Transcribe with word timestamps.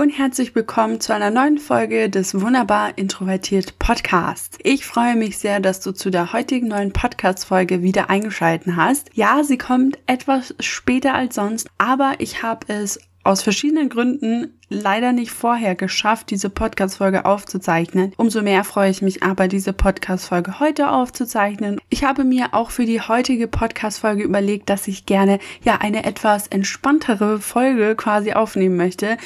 Und 0.00 0.08
herzlich 0.08 0.54
willkommen 0.54 0.98
zu 0.98 1.14
einer 1.14 1.28
neuen 1.30 1.58
Folge 1.58 2.08
des 2.08 2.40
Wunderbar 2.40 2.96
Introvertiert 2.96 3.78
Podcasts. 3.78 4.56
Ich 4.62 4.86
freue 4.86 5.14
mich 5.14 5.36
sehr, 5.36 5.60
dass 5.60 5.80
du 5.80 5.92
zu 5.92 6.08
der 6.08 6.32
heutigen 6.32 6.68
neuen 6.68 6.90
Podcast-Folge 6.90 7.82
wieder 7.82 8.08
eingeschalten 8.08 8.76
hast. 8.76 9.10
Ja, 9.12 9.44
sie 9.44 9.58
kommt 9.58 9.98
etwas 10.06 10.54
später 10.58 11.12
als 11.12 11.34
sonst, 11.34 11.68
aber 11.76 12.14
ich 12.16 12.42
habe 12.42 12.72
es 12.72 12.98
aus 13.24 13.42
verschiedenen 13.42 13.90
Gründen 13.90 14.58
leider 14.70 15.12
nicht 15.12 15.32
vorher 15.32 15.74
geschafft, 15.74 16.30
diese 16.30 16.48
Podcast-Folge 16.48 17.26
aufzuzeichnen. 17.26 18.14
Umso 18.16 18.40
mehr 18.40 18.64
freue 18.64 18.90
ich 18.90 19.02
mich 19.02 19.22
aber, 19.22 19.48
diese 19.48 19.74
Podcast-Folge 19.74 20.60
heute 20.60 20.90
aufzuzeichnen. 20.90 21.78
Ich 21.90 22.04
habe 22.04 22.24
mir 22.24 22.54
auch 22.54 22.70
für 22.70 22.86
die 22.86 23.02
heutige 23.02 23.48
Podcast-Folge 23.48 24.22
überlegt, 24.22 24.70
dass 24.70 24.88
ich 24.88 25.04
gerne 25.04 25.40
ja 25.62 25.76
eine 25.82 26.04
etwas 26.04 26.46
entspanntere 26.46 27.38
Folge 27.38 27.94
quasi 27.96 28.32
aufnehmen 28.32 28.78
möchte 28.78 29.18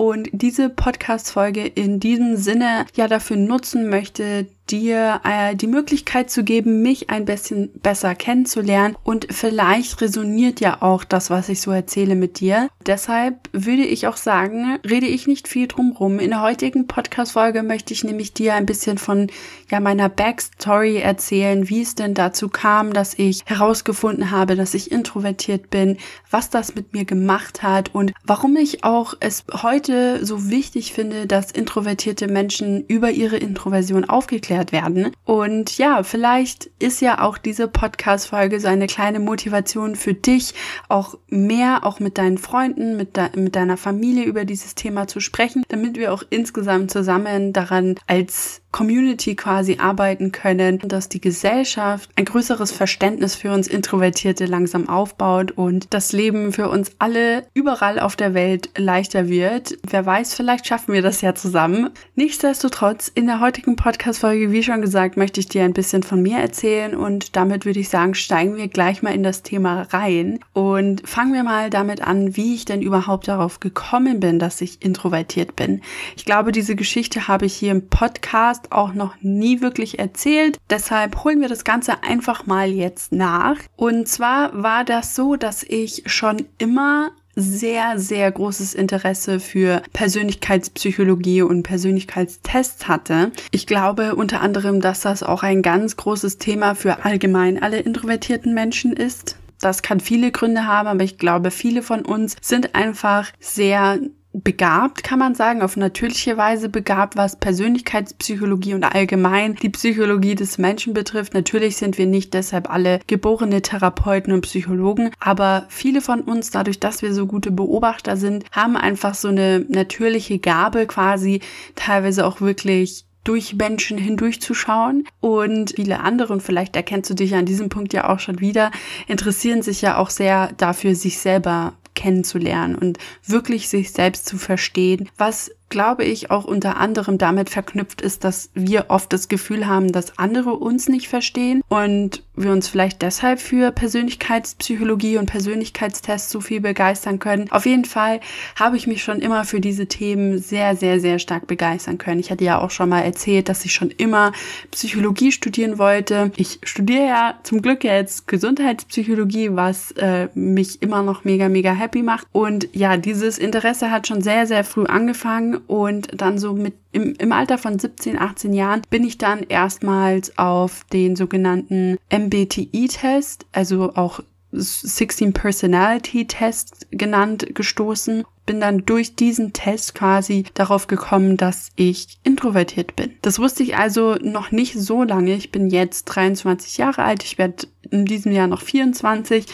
und 0.00 0.30
diese 0.32 0.70
Podcast-Folge 0.70 1.66
in 1.66 2.00
diesem 2.00 2.38
Sinne 2.38 2.86
ja 2.96 3.06
dafür 3.06 3.36
nutzen 3.36 3.90
möchte, 3.90 4.46
dir 4.70 5.20
äh, 5.24 5.54
die 5.56 5.66
Möglichkeit 5.66 6.30
zu 6.30 6.44
geben, 6.44 6.82
mich 6.82 7.10
ein 7.10 7.24
bisschen 7.24 7.70
besser 7.82 8.14
kennenzulernen 8.14 8.96
und 9.02 9.26
vielleicht 9.30 10.00
resoniert 10.00 10.60
ja 10.60 10.82
auch 10.82 11.04
das, 11.04 11.30
was 11.30 11.48
ich 11.48 11.60
so 11.60 11.70
erzähle 11.70 12.14
mit 12.14 12.40
dir. 12.40 12.68
Deshalb 12.86 13.48
würde 13.52 13.84
ich 13.84 14.06
auch 14.06 14.16
sagen, 14.16 14.78
rede 14.88 15.06
ich 15.06 15.26
nicht 15.26 15.48
viel 15.48 15.66
drum 15.66 15.92
rum. 15.92 16.18
In 16.18 16.30
der 16.30 16.42
heutigen 16.42 16.86
Podcast-Folge 16.86 17.62
möchte 17.62 17.92
ich 17.92 18.04
nämlich 18.04 18.32
dir 18.32 18.54
ein 18.54 18.66
bisschen 18.66 18.98
von 18.98 19.28
ja 19.70 19.80
meiner 19.80 20.08
Backstory 20.08 20.98
erzählen, 20.98 21.68
wie 21.68 21.82
es 21.82 21.94
denn 21.94 22.14
dazu 22.14 22.48
kam, 22.48 22.92
dass 22.92 23.14
ich 23.18 23.42
herausgefunden 23.46 24.30
habe, 24.30 24.56
dass 24.56 24.74
ich 24.74 24.92
introvertiert 24.92 25.70
bin, 25.70 25.98
was 26.30 26.50
das 26.50 26.74
mit 26.74 26.92
mir 26.92 27.04
gemacht 27.04 27.62
hat 27.62 27.94
und 27.94 28.12
warum 28.24 28.56
ich 28.56 28.84
auch 28.84 29.14
es 29.20 29.44
heute 29.62 30.24
so 30.24 30.50
wichtig 30.50 30.92
finde, 30.92 31.26
dass 31.26 31.50
introvertierte 31.50 32.28
Menschen 32.28 32.84
über 32.86 33.10
ihre 33.10 33.36
Introversion 33.36 34.04
aufgeklärt 34.04 34.59
gefeiert 34.60 34.72
werden. 34.72 35.12
Und 35.24 35.78
ja, 35.78 36.02
vielleicht 36.02 36.70
ist 36.78 37.00
ja 37.00 37.20
auch 37.20 37.38
diese 37.38 37.68
Podcast-Folge 37.68 38.60
so 38.60 38.68
eine 38.68 38.86
kleine 38.86 39.20
Motivation 39.20 39.96
für 39.96 40.14
dich, 40.14 40.54
auch 40.88 41.16
mehr, 41.28 41.84
auch 41.84 42.00
mit 42.00 42.18
deinen 42.18 42.38
Freunden, 42.38 42.96
mit, 42.96 43.16
de 43.16 43.28
mit 43.36 43.56
deiner 43.56 43.76
Familie 43.76 44.24
über 44.24 44.44
dieses 44.44 44.74
Thema 44.74 45.06
zu 45.06 45.20
sprechen, 45.20 45.64
damit 45.68 45.96
wir 45.96 46.12
auch 46.12 46.22
insgesamt 46.30 46.90
zusammen 46.90 47.52
daran 47.52 47.96
als 48.06 48.62
Community 48.72 49.34
quasi 49.34 49.78
arbeiten 49.80 50.32
können, 50.32 50.78
dass 50.78 51.08
die 51.08 51.20
Gesellschaft 51.20 52.10
ein 52.16 52.24
größeres 52.24 52.72
Verständnis 52.72 53.34
für 53.34 53.52
uns 53.52 53.66
Introvertierte 53.66 54.46
langsam 54.46 54.88
aufbaut 54.88 55.52
und 55.52 55.92
das 55.92 56.12
Leben 56.12 56.52
für 56.52 56.68
uns 56.68 56.92
alle 56.98 57.44
überall 57.52 57.98
auf 57.98 58.16
der 58.16 58.34
Welt 58.34 58.70
leichter 58.76 59.28
wird. 59.28 59.76
Wer 59.88 60.06
weiß, 60.06 60.34
vielleicht 60.34 60.66
schaffen 60.66 60.94
wir 60.94 61.02
das 61.02 61.20
ja 61.20 61.34
zusammen. 61.34 61.90
Nichtsdestotrotz, 62.14 63.10
in 63.14 63.26
der 63.26 63.40
heutigen 63.40 63.76
Podcast-Folge, 63.76 64.52
wie 64.52 64.62
schon 64.62 64.80
gesagt, 64.80 65.16
möchte 65.16 65.40
ich 65.40 65.48
dir 65.48 65.64
ein 65.64 65.72
bisschen 65.72 66.02
von 66.02 66.22
mir 66.22 66.38
erzählen 66.38 66.94
und 66.94 67.36
damit 67.36 67.64
würde 67.64 67.80
ich 67.80 67.88
sagen, 67.88 68.14
steigen 68.14 68.56
wir 68.56 68.68
gleich 68.68 69.02
mal 69.02 69.14
in 69.14 69.22
das 69.22 69.42
Thema 69.42 69.82
rein 69.90 70.38
und 70.52 71.08
fangen 71.08 71.32
wir 71.32 71.42
mal 71.42 71.70
damit 71.70 72.02
an, 72.02 72.36
wie 72.36 72.54
ich 72.54 72.64
denn 72.64 72.82
überhaupt 72.82 73.28
darauf 73.28 73.60
gekommen 73.60 74.20
bin, 74.20 74.38
dass 74.38 74.60
ich 74.60 74.82
introvertiert 74.84 75.56
bin. 75.56 75.82
Ich 76.16 76.24
glaube, 76.24 76.52
diese 76.52 76.76
Geschichte 76.76 77.28
habe 77.28 77.46
ich 77.46 77.54
hier 77.54 77.72
im 77.72 77.88
Podcast 77.88 78.59
Podcast 78.60 78.72
auch 78.72 78.94
noch 78.94 79.14
nie 79.20 79.60
wirklich 79.60 79.98
erzählt. 79.98 80.58
Deshalb 80.68 81.24
holen 81.24 81.40
wir 81.40 81.48
das 81.48 81.64
Ganze 81.64 82.02
einfach 82.02 82.46
mal 82.46 82.70
jetzt 82.70 83.12
nach. 83.12 83.56
Und 83.76 84.08
zwar 84.08 84.62
war 84.62 84.84
das 84.84 85.14
so, 85.14 85.36
dass 85.36 85.62
ich 85.62 86.02
schon 86.06 86.44
immer 86.58 87.10
sehr, 87.36 87.98
sehr 87.98 88.30
großes 88.30 88.74
Interesse 88.74 89.40
für 89.40 89.82
Persönlichkeitspsychologie 89.92 91.42
und 91.42 91.62
Persönlichkeitstests 91.62 92.88
hatte. 92.88 93.30
Ich 93.50 93.66
glaube 93.66 94.16
unter 94.16 94.40
anderem, 94.40 94.80
dass 94.80 95.00
das 95.00 95.22
auch 95.22 95.42
ein 95.42 95.62
ganz 95.62 95.96
großes 95.96 96.38
Thema 96.38 96.74
für 96.74 97.04
allgemein 97.04 97.62
alle 97.62 97.80
introvertierten 97.80 98.52
Menschen 98.52 98.92
ist. 98.92 99.36
Das 99.60 99.82
kann 99.82 100.00
viele 100.00 100.32
Gründe 100.32 100.66
haben, 100.66 100.88
aber 100.88 101.04
ich 101.04 101.18
glaube, 101.18 101.50
viele 101.50 101.82
von 101.82 102.04
uns 102.04 102.36
sind 102.40 102.74
einfach 102.74 103.30
sehr 103.38 104.00
begabt, 104.32 105.02
kann 105.02 105.18
man 105.18 105.34
sagen, 105.34 105.60
auf 105.60 105.76
natürliche 105.76 106.36
Weise 106.36 106.68
begabt, 106.68 107.16
was 107.16 107.36
Persönlichkeitspsychologie 107.36 108.74
und 108.74 108.84
allgemein 108.84 109.56
die 109.56 109.70
Psychologie 109.70 110.36
des 110.36 110.56
Menschen 110.58 110.94
betrifft. 110.94 111.34
Natürlich 111.34 111.76
sind 111.76 111.98
wir 111.98 112.06
nicht 112.06 112.32
deshalb 112.32 112.70
alle 112.70 113.00
geborene 113.06 113.60
Therapeuten 113.60 114.32
und 114.32 114.42
Psychologen, 114.42 115.10
aber 115.18 115.66
viele 115.68 116.00
von 116.00 116.20
uns, 116.20 116.50
dadurch, 116.50 116.78
dass 116.78 117.02
wir 117.02 117.12
so 117.12 117.26
gute 117.26 117.50
Beobachter 117.50 118.16
sind, 118.16 118.44
haben 118.52 118.76
einfach 118.76 119.14
so 119.14 119.28
eine 119.28 119.64
natürliche 119.68 120.38
Gabe 120.38 120.86
quasi, 120.86 121.40
teilweise 121.74 122.24
auch 122.24 122.40
wirklich 122.40 123.06
durch 123.24 123.54
Menschen 123.54 123.98
hindurchzuschauen 123.98 125.06
und 125.20 125.72
viele 125.76 126.00
andere, 126.00 126.32
und 126.32 126.42
vielleicht 126.42 126.74
erkennst 126.76 127.10
du 127.10 127.14
dich 127.14 127.34
an 127.34 127.44
diesem 127.44 127.68
Punkt 127.68 127.92
ja 127.92 128.08
auch 128.08 128.18
schon 128.18 128.40
wieder, 128.40 128.70
interessieren 129.08 129.62
sich 129.62 129.82
ja 129.82 129.98
auch 129.98 130.10
sehr 130.10 130.52
dafür, 130.56 130.94
sich 130.94 131.18
selber 131.18 131.74
kennenzulernen 132.00 132.76
und 132.76 132.98
wirklich 133.26 133.68
sich 133.68 133.92
selbst 133.92 134.24
zu 134.24 134.38
verstehen, 134.38 135.10
was 135.18 135.50
glaube 135.70 136.04
ich, 136.04 136.30
auch 136.30 136.44
unter 136.44 136.76
anderem 136.76 137.16
damit 137.16 137.48
verknüpft 137.48 138.02
ist, 138.02 138.24
dass 138.24 138.50
wir 138.54 138.86
oft 138.88 139.12
das 139.12 139.28
Gefühl 139.28 139.66
haben, 139.66 139.92
dass 139.92 140.18
andere 140.18 140.54
uns 140.54 140.88
nicht 140.88 141.08
verstehen 141.08 141.62
und 141.68 142.22
wir 142.34 142.50
uns 142.52 142.68
vielleicht 142.68 143.02
deshalb 143.02 143.40
für 143.40 143.70
Persönlichkeitspsychologie 143.70 145.18
und 145.18 145.26
Persönlichkeitstests 145.26 146.30
so 146.30 146.40
viel 146.40 146.60
begeistern 146.60 147.18
können. 147.18 147.50
Auf 147.50 147.66
jeden 147.66 147.84
Fall 147.84 148.20
habe 148.56 148.76
ich 148.76 148.86
mich 148.86 149.02
schon 149.02 149.20
immer 149.20 149.44
für 149.44 149.60
diese 149.60 149.86
Themen 149.86 150.38
sehr, 150.38 150.74
sehr, 150.74 151.00
sehr 151.00 151.18
stark 151.18 151.46
begeistern 151.46 151.98
können. 151.98 152.20
Ich 152.20 152.30
hatte 152.30 152.44
ja 152.44 152.60
auch 152.60 152.70
schon 152.70 152.88
mal 152.88 153.02
erzählt, 153.02 153.48
dass 153.48 153.64
ich 153.64 153.72
schon 153.72 153.90
immer 153.90 154.32
Psychologie 154.70 155.32
studieren 155.32 155.78
wollte. 155.78 156.32
Ich 156.36 156.58
studiere 156.64 157.06
ja 157.06 157.34
zum 157.44 157.62
Glück 157.62 157.84
jetzt 157.84 158.26
Gesundheitspsychologie, 158.26 159.50
was 159.52 159.92
äh, 159.92 160.28
mich 160.34 160.82
immer 160.82 161.02
noch 161.02 161.24
mega, 161.24 161.48
mega 161.48 161.72
happy 161.72 162.02
macht. 162.02 162.26
Und 162.32 162.68
ja, 162.72 162.96
dieses 162.96 163.38
Interesse 163.38 163.90
hat 163.90 164.08
schon 164.08 164.22
sehr, 164.22 164.46
sehr 164.46 164.64
früh 164.64 164.86
angefangen 164.86 165.59
und 165.66 166.08
dann 166.20 166.38
so 166.38 166.54
mit 166.54 166.74
im, 166.92 167.14
im 167.18 167.32
Alter 167.32 167.58
von 167.58 167.78
17, 167.78 168.18
18 168.18 168.52
Jahren 168.52 168.82
bin 168.90 169.04
ich 169.04 169.18
dann 169.18 169.42
erstmals 169.44 170.36
auf 170.38 170.84
den 170.92 171.16
sogenannten 171.16 171.98
MBTI-Test, 172.10 173.46
also 173.52 173.94
auch 173.94 174.20
16 174.52 175.32
Personality 175.32 176.26
Test 176.26 176.88
genannt, 176.90 177.54
gestoßen. 177.54 178.24
Bin 178.46 178.60
dann 178.60 178.84
durch 178.84 179.14
diesen 179.14 179.52
Test 179.52 179.94
quasi 179.94 180.44
darauf 180.54 180.88
gekommen, 180.88 181.36
dass 181.36 181.68
ich 181.76 182.18
introvertiert 182.24 182.96
bin. 182.96 183.12
Das 183.22 183.38
wusste 183.38 183.62
ich 183.62 183.76
also 183.76 184.16
noch 184.16 184.50
nicht 184.50 184.74
so 184.74 185.04
lange. 185.04 185.34
Ich 185.34 185.52
bin 185.52 185.70
jetzt 185.70 186.06
23 186.06 186.78
Jahre 186.78 187.04
alt. 187.04 187.22
Ich 187.22 187.38
werde 187.38 187.68
in 187.90 188.06
diesem 188.06 188.32
Jahr 188.32 188.48
noch 188.48 188.62
24. 188.62 189.46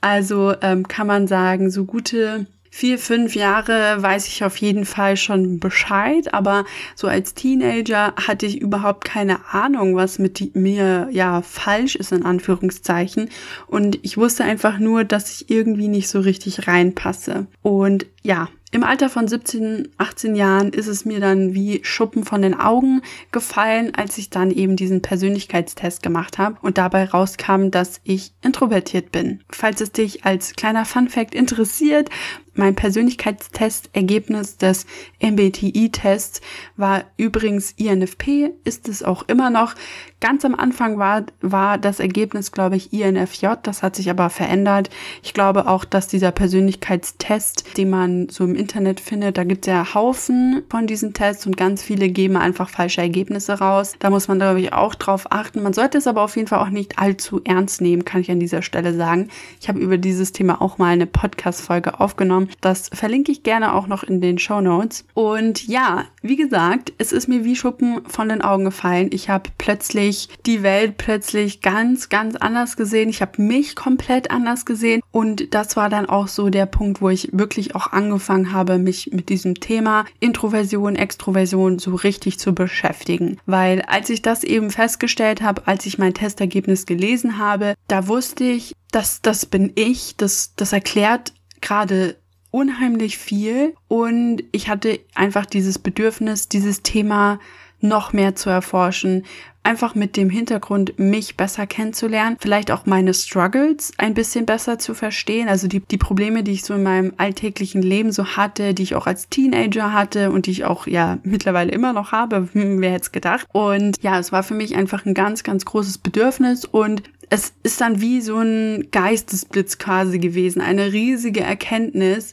Also 0.00 0.54
ähm, 0.62 0.88
kann 0.88 1.06
man 1.06 1.26
sagen, 1.26 1.70
so 1.70 1.84
gute 1.84 2.46
vier, 2.70 2.98
fünf 2.98 3.34
Jahre 3.34 4.02
weiß 4.02 4.26
ich 4.28 4.44
auf 4.44 4.56
jeden 4.56 4.84
Fall 4.84 5.16
schon 5.16 5.58
Bescheid, 5.60 6.32
aber 6.34 6.64
so 6.94 7.06
als 7.08 7.34
Teenager 7.34 8.14
hatte 8.16 8.46
ich 8.46 8.60
überhaupt 8.60 9.04
keine 9.04 9.40
Ahnung, 9.52 9.96
was 9.96 10.18
mit 10.18 10.54
mir 10.54 11.08
ja 11.10 11.42
falsch 11.42 11.96
ist 11.96 12.12
in 12.12 12.24
Anführungszeichen 12.24 13.30
und 13.66 13.98
ich 14.02 14.16
wusste 14.16 14.44
einfach 14.44 14.78
nur, 14.78 15.04
dass 15.04 15.30
ich 15.40 15.50
irgendwie 15.50 15.88
nicht 15.88 16.08
so 16.08 16.20
richtig 16.20 16.66
reinpasse. 16.68 17.46
Und 17.62 18.06
ja, 18.22 18.48
im 18.70 18.84
Alter 18.84 19.08
von 19.08 19.26
17, 19.26 19.88
18 19.96 20.36
Jahren 20.36 20.68
ist 20.74 20.88
es 20.88 21.06
mir 21.06 21.20
dann 21.20 21.54
wie 21.54 21.80
Schuppen 21.84 22.24
von 22.24 22.42
den 22.42 22.52
Augen 22.52 23.00
gefallen, 23.32 23.94
als 23.96 24.18
ich 24.18 24.28
dann 24.28 24.50
eben 24.50 24.76
diesen 24.76 25.00
Persönlichkeitstest 25.00 26.02
gemacht 26.02 26.36
habe 26.36 26.58
und 26.60 26.76
dabei 26.76 27.04
rauskam, 27.04 27.70
dass 27.70 28.00
ich 28.04 28.32
introvertiert 28.42 29.10
bin. 29.10 29.42
Falls 29.48 29.80
es 29.80 29.92
dich 29.92 30.26
als 30.26 30.54
kleiner 30.54 30.84
Fun 30.84 31.08
Fact 31.08 31.34
interessiert, 31.34 32.10
mein 32.58 32.74
Persönlichkeitstest-Ergebnis 32.74 34.58
des 34.58 34.84
MBTI-Tests 35.22 36.40
war 36.76 37.04
übrigens 37.16 37.72
INFP, 37.72 38.50
ist 38.64 38.88
es 38.88 39.02
auch 39.02 39.22
immer 39.28 39.48
noch. 39.50 39.74
Ganz 40.20 40.44
am 40.44 40.56
Anfang 40.56 40.98
war, 40.98 41.24
war 41.40 41.78
das 41.78 42.00
Ergebnis, 42.00 42.50
glaube 42.50 42.76
ich, 42.76 42.92
INFJ, 42.92 43.46
das 43.62 43.84
hat 43.84 43.94
sich 43.94 44.10
aber 44.10 44.30
verändert. 44.30 44.90
Ich 45.22 45.32
glaube 45.32 45.68
auch, 45.68 45.84
dass 45.84 46.08
dieser 46.08 46.32
Persönlichkeitstest, 46.32 47.76
den 47.76 47.90
man 47.90 48.28
so 48.28 48.42
im 48.42 48.56
Internet 48.56 48.98
findet, 48.98 49.38
da 49.38 49.44
gibt 49.44 49.66
es 49.66 49.72
ja 49.72 49.94
Haufen 49.94 50.64
von 50.68 50.88
diesen 50.88 51.14
Tests 51.14 51.46
und 51.46 51.56
ganz 51.56 51.82
viele 51.82 52.08
geben 52.08 52.36
einfach 52.36 52.68
falsche 52.68 53.00
Ergebnisse 53.00 53.60
raus. 53.60 53.94
Da 54.00 54.10
muss 54.10 54.26
man, 54.26 54.38
glaube 54.38 54.60
ich, 54.60 54.72
auch 54.72 54.96
drauf 54.96 55.30
achten. 55.30 55.62
Man 55.62 55.72
sollte 55.72 55.98
es 55.98 56.08
aber 56.08 56.22
auf 56.22 56.34
jeden 56.34 56.48
Fall 56.48 56.58
auch 56.58 56.70
nicht 56.70 56.98
allzu 56.98 57.40
ernst 57.44 57.80
nehmen, 57.80 58.04
kann 58.04 58.20
ich 58.20 58.30
an 58.32 58.40
dieser 58.40 58.62
Stelle 58.62 58.94
sagen. 58.94 59.28
Ich 59.60 59.68
habe 59.68 59.78
über 59.78 59.98
dieses 59.98 60.32
Thema 60.32 60.60
auch 60.60 60.78
mal 60.78 60.88
eine 60.88 61.06
Podcast-Folge 61.06 62.00
aufgenommen 62.00 62.47
Das 62.60 62.90
verlinke 62.92 63.32
ich 63.32 63.42
gerne 63.42 63.74
auch 63.74 63.86
noch 63.86 64.02
in 64.02 64.20
den 64.20 64.38
Show 64.38 64.60
Notes. 64.60 65.04
Und 65.14 65.66
ja, 65.66 66.04
wie 66.22 66.36
gesagt, 66.36 66.92
es 66.98 67.12
ist 67.12 67.28
mir 67.28 67.44
wie 67.44 67.56
Schuppen 67.56 68.02
von 68.06 68.28
den 68.28 68.42
Augen 68.42 68.64
gefallen. 68.64 69.10
Ich 69.12 69.28
habe 69.28 69.50
plötzlich 69.58 70.28
die 70.46 70.62
Welt 70.62 70.96
plötzlich 70.98 71.60
ganz, 71.60 72.08
ganz 72.08 72.36
anders 72.36 72.76
gesehen. 72.76 73.08
Ich 73.08 73.22
habe 73.22 73.40
mich 73.42 73.76
komplett 73.76 74.30
anders 74.30 74.66
gesehen. 74.66 75.00
Und 75.10 75.54
das 75.54 75.76
war 75.76 75.88
dann 75.88 76.06
auch 76.06 76.28
so 76.28 76.50
der 76.50 76.66
Punkt, 76.66 77.00
wo 77.00 77.08
ich 77.08 77.30
wirklich 77.32 77.74
auch 77.74 77.92
angefangen 77.92 78.52
habe, 78.52 78.78
mich 78.78 79.10
mit 79.12 79.28
diesem 79.28 79.54
Thema 79.54 80.04
Introversion, 80.20 80.96
Extroversion 80.96 81.78
so 81.78 81.94
richtig 81.94 82.38
zu 82.38 82.54
beschäftigen. 82.54 83.38
Weil 83.46 83.82
als 83.82 84.10
ich 84.10 84.22
das 84.22 84.44
eben 84.44 84.70
festgestellt 84.70 85.42
habe, 85.42 85.66
als 85.66 85.86
ich 85.86 85.98
mein 85.98 86.14
Testergebnis 86.14 86.86
gelesen 86.86 87.38
habe, 87.38 87.74
da 87.88 88.08
wusste 88.08 88.44
ich, 88.44 88.74
dass 88.90 89.22
das 89.22 89.46
bin 89.46 89.72
ich. 89.74 90.16
Das, 90.16 90.54
das 90.56 90.72
erklärt 90.72 91.32
gerade 91.60 92.16
unheimlich 92.50 93.18
viel 93.18 93.74
und 93.88 94.42
ich 94.52 94.68
hatte 94.68 95.00
einfach 95.14 95.46
dieses 95.46 95.78
Bedürfnis, 95.78 96.48
dieses 96.48 96.82
Thema 96.82 97.38
noch 97.80 98.12
mehr 98.12 98.34
zu 98.34 98.50
erforschen, 98.50 99.24
einfach 99.62 99.94
mit 99.94 100.16
dem 100.16 100.30
Hintergrund, 100.30 100.98
mich 100.98 101.36
besser 101.36 101.66
kennenzulernen, 101.66 102.38
vielleicht 102.40 102.70
auch 102.70 102.86
meine 102.86 103.12
Struggles 103.12 103.92
ein 103.98 104.14
bisschen 104.14 104.46
besser 104.46 104.78
zu 104.78 104.94
verstehen, 104.94 105.48
also 105.48 105.68
die, 105.68 105.80
die 105.80 105.98
Probleme, 105.98 106.42
die 106.42 106.52
ich 106.52 106.62
so 106.62 106.74
in 106.74 106.82
meinem 106.82 107.12
alltäglichen 107.18 107.82
Leben 107.82 108.10
so 108.10 108.24
hatte, 108.24 108.72
die 108.72 108.82
ich 108.82 108.94
auch 108.94 109.06
als 109.06 109.28
Teenager 109.28 109.92
hatte 109.92 110.30
und 110.30 110.46
die 110.46 110.52
ich 110.52 110.64
auch 110.64 110.86
ja 110.86 111.18
mittlerweile 111.22 111.70
immer 111.70 111.92
noch 111.92 112.12
habe, 112.12 112.48
wer 112.54 112.90
hätte 112.90 113.02
es 113.02 113.12
gedacht. 113.12 113.46
Und 113.52 114.02
ja, 114.02 114.18
es 114.18 114.32
war 114.32 114.42
für 114.42 114.54
mich 114.54 114.74
einfach 114.74 115.04
ein 115.04 115.14
ganz, 115.14 115.42
ganz 115.42 115.66
großes 115.66 115.98
Bedürfnis 115.98 116.64
und 116.64 117.02
es 117.30 117.52
ist 117.62 117.80
dann 117.80 118.00
wie 118.00 118.20
so 118.20 118.38
ein 118.38 118.88
Geistesblitz 118.90 119.78
quasi 119.78 120.18
gewesen, 120.18 120.60
eine 120.60 120.92
riesige 120.92 121.40
Erkenntnis, 121.40 122.32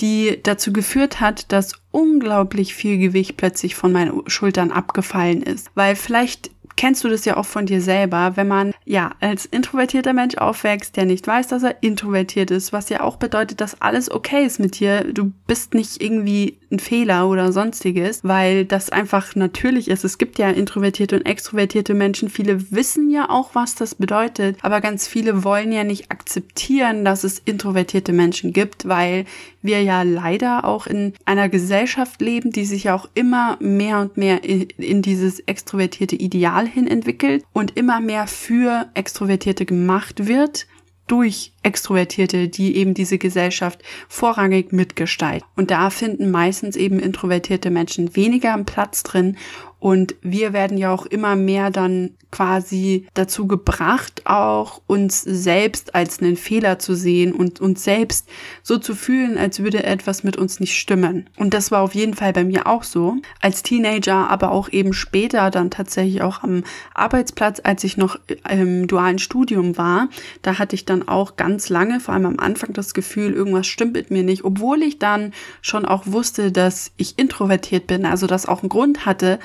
die 0.00 0.38
dazu 0.42 0.72
geführt 0.72 1.20
hat, 1.20 1.50
dass 1.52 1.72
unglaublich 1.90 2.74
viel 2.74 2.98
Gewicht 2.98 3.36
plötzlich 3.36 3.74
von 3.74 3.92
meinen 3.92 4.28
Schultern 4.28 4.70
abgefallen 4.70 5.42
ist. 5.42 5.70
Weil 5.74 5.96
vielleicht 5.96 6.50
kennst 6.76 7.02
du 7.04 7.08
das 7.08 7.24
ja 7.24 7.36
auch 7.36 7.46
von 7.46 7.66
dir 7.66 7.80
selber, 7.80 8.32
wenn 8.36 8.48
man 8.48 8.74
ja 8.86 9.10
als 9.20 9.44
introvertierter 9.44 10.12
Mensch 10.12 10.36
aufwächst, 10.36 10.96
der 10.96 11.04
nicht 11.04 11.26
weiß, 11.26 11.48
dass 11.48 11.64
er 11.64 11.82
introvertiert 11.82 12.52
ist, 12.52 12.72
was 12.72 12.88
ja 12.88 13.00
auch 13.02 13.16
bedeutet, 13.16 13.60
dass 13.60 13.80
alles 13.82 14.10
okay 14.10 14.46
ist 14.46 14.60
mit 14.60 14.78
dir. 14.78 15.12
Du 15.12 15.32
bist 15.46 15.74
nicht 15.74 16.00
irgendwie 16.00 16.58
ein 16.70 16.78
Fehler 16.78 17.28
oder 17.28 17.52
sonstiges, 17.52 18.22
weil 18.22 18.64
das 18.64 18.90
einfach 18.90 19.34
natürlich 19.34 19.88
ist. 19.88 20.04
Es 20.04 20.18
gibt 20.18 20.38
ja 20.38 20.50
introvertierte 20.50 21.16
und 21.16 21.26
extrovertierte 21.26 21.94
Menschen. 21.94 22.28
Viele 22.28 22.70
wissen 22.70 23.10
ja 23.10 23.28
auch, 23.28 23.54
was 23.54 23.74
das 23.74 23.96
bedeutet, 23.96 24.56
aber 24.62 24.80
ganz 24.80 25.08
viele 25.08 25.42
wollen 25.42 25.72
ja 25.72 25.82
nicht 25.82 26.10
akzeptieren, 26.10 27.04
dass 27.04 27.24
es 27.24 27.40
introvertierte 27.40 28.12
Menschen 28.12 28.52
gibt, 28.52 28.86
weil 28.88 29.24
wir 29.62 29.82
ja 29.82 30.02
leider 30.02 30.64
auch 30.64 30.86
in 30.86 31.12
einer 31.24 31.48
Gesellschaft 31.48 32.20
leben, 32.20 32.52
die 32.52 32.64
sich 32.64 32.84
ja 32.84 32.94
auch 32.94 33.08
immer 33.14 33.56
mehr 33.60 34.00
und 34.00 34.16
mehr 34.16 34.44
in, 34.44 35.02
dieses 35.02 35.40
extrovertierte 35.40 36.14
Ideal 36.16 36.66
hin 36.66 36.86
entwickelt 36.86 37.44
und 37.52 37.76
immer 37.76 38.00
mehr 38.00 38.26
für 38.26 38.75
Extrovertierte 38.94 39.64
gemacht 39.66 40.26
wird 40.26 40.66
durch 41.06 41.52
Extrovertierte, 41.62 42.48
die 42.48 42.76
eben 42.76 42.94
diese 42.94 43.18
Gesellschaft 43.18 43.82
vorrangig 44.08 44.72
mitgestalten. 44.72 45.46
Und 45.56 45.70
da 45.70 45.90
finden 45.90 46.30
meistens 46.30 46.74
eben 46.76 46.98
introvertierte 46.98 47.70
Menschen 47.70 48.16
weniger 48.16 48.54
einen 48.54 48.64
Platz 48.64 49.02
drin 49.02 49.36
und 49.78 50.14
wir 50.22 50.52
werden 50.52 50.78
ja 50.78 50.92
auch 50.92 51.06
immer 51.06 51.36
mehr 51.36 51.70
dann 51.70 52.10
quasi 52.30 53.06
dazu 53.14 53.46
gebracht, 53.46 54.22
auch 54.24 54.82
uns 54.86 55.22
selbst 55.22 55.94
als 55.94 56.20
einen 56.20 56.36
Fehler 56.36 56.78
zu 56.78 56.94
sehen 56.94 57.32
und 57.32 57.60
uns 57.60 57.84
selbst 57.84 58.28
so 58.62 58.78
zu 58.78 58.94
fühlen, 58.94 59.38
als 59.38 59.60
würde 59.60 59.84
etwas 59.84 60.24
mit 60.24 60.36
uns 60.36 60.60
nicht 60.60 60.76
stimmen. 60.76 61.30
Und 61.36 61.54
das 61.54 61.70
war 61.70 61.82
auf 61.82 61.94
jeden 61.94 62.14
Fall 62.14 62.32
bei 62.32 62.44
mir 62.44 62.66
auch 62.66 62.82
so. 62.82 63.16
Als 63.40 63.62
Teenager, 63.62 64.28
aber 64.28 64.50
auch 64.50 64.68
eben 64.70 64.92
später 64.92 65.50
dann 65.50 65.70
tatsächlich 65.70 66.20
auch 66.20 66.42
am 66.42 66.64
Arbeitsplatz, 66.94 67.60
als 67.62 67.84
ich 67.84 67.96
noch 67.96 68.18
im 68.50 68.86
dualen 68.86 69.18
Studium 69.18 69.78
war, 69.78 70.08
da 70.42 70.58
hatte 70.58 70.74
ich 70.74 70.84
dann 70.84 71.06
auch 71.06 71.36
ganz 71.36 71.68
lange, 71.68 72.00
vor 72.00 72.14
allem 72.14 72.26
am 72.26 72.38
Anfang, 72.38 72.72
das 72.72 72.92
Gefühl, 72.92 73.32
irgendwas 73.32 73.66
stimmt 73.66 73.94
mit 73.94 74.10
mir 74.10 74.24
nicht, 74.24 74.44
obwohl 74.44 74.82
ich 74.82 74.98
dann 74.98 75.32
schon 75.62 75.84
auch 75.84 76.02
wusste, 76.06 76.50
dass 76.50 76.92
ich 76.96 77.18
introvertiert 77.18 77.86
bin, 77.86 78.04
also 78.04 78.26
das 78.26 78.46
auch 78.46 78.62
einen 78.62 78.68
Grund 78.68 79.06
hatte, 79.06 79.38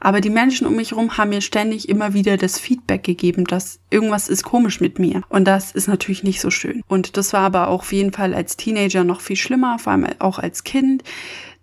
aber 0.00 0.20
die 0.20 0.30
Menschen 0.30 0.66
um 0.66 0.76
mich 0.76 0.90
herum 0.90 1.16
haben 1.16 1.30
mir 1.30 1.40
ständig 1.40 1.88
immer 1.88 2.14
wieder 2.14 2.36
das 2.36 2.58
Feedback 2.58 3.04
gegeben, 3.04 3.44
dass 3.44 3.80
irgendwas 3.90 4.28
ist 4.28 4.44
komisch 4.44 4.80
mit 4.80 4.98
mir. 4.98 5.22
Und 5.28 5.44
das 5.44 5.72
ist 5.72 5.88
natürlich 5.88 6.22
nicht 6.22 6.40
so 6.40 6.50
schön. 6.50 6.82
Und 6.88 7.16
das 7.16 7.32
war 7.32 7.42
aber 7.42 7.68
auch 7.68 7.80
auf 7.80 7.92
jeden 7.92 8.12
Fall 8.12 8.34
als 8.34 8.56
Teenager 8.56 9.04
noch 9.04 9.20
viel 9.20 9.36
schlimmer, 9.36 9.78
vor 9.78 9.92
allem 9.92 10.06
auch 10.18 10.38
als 10.38 10.64
Kind. 10.64 11.02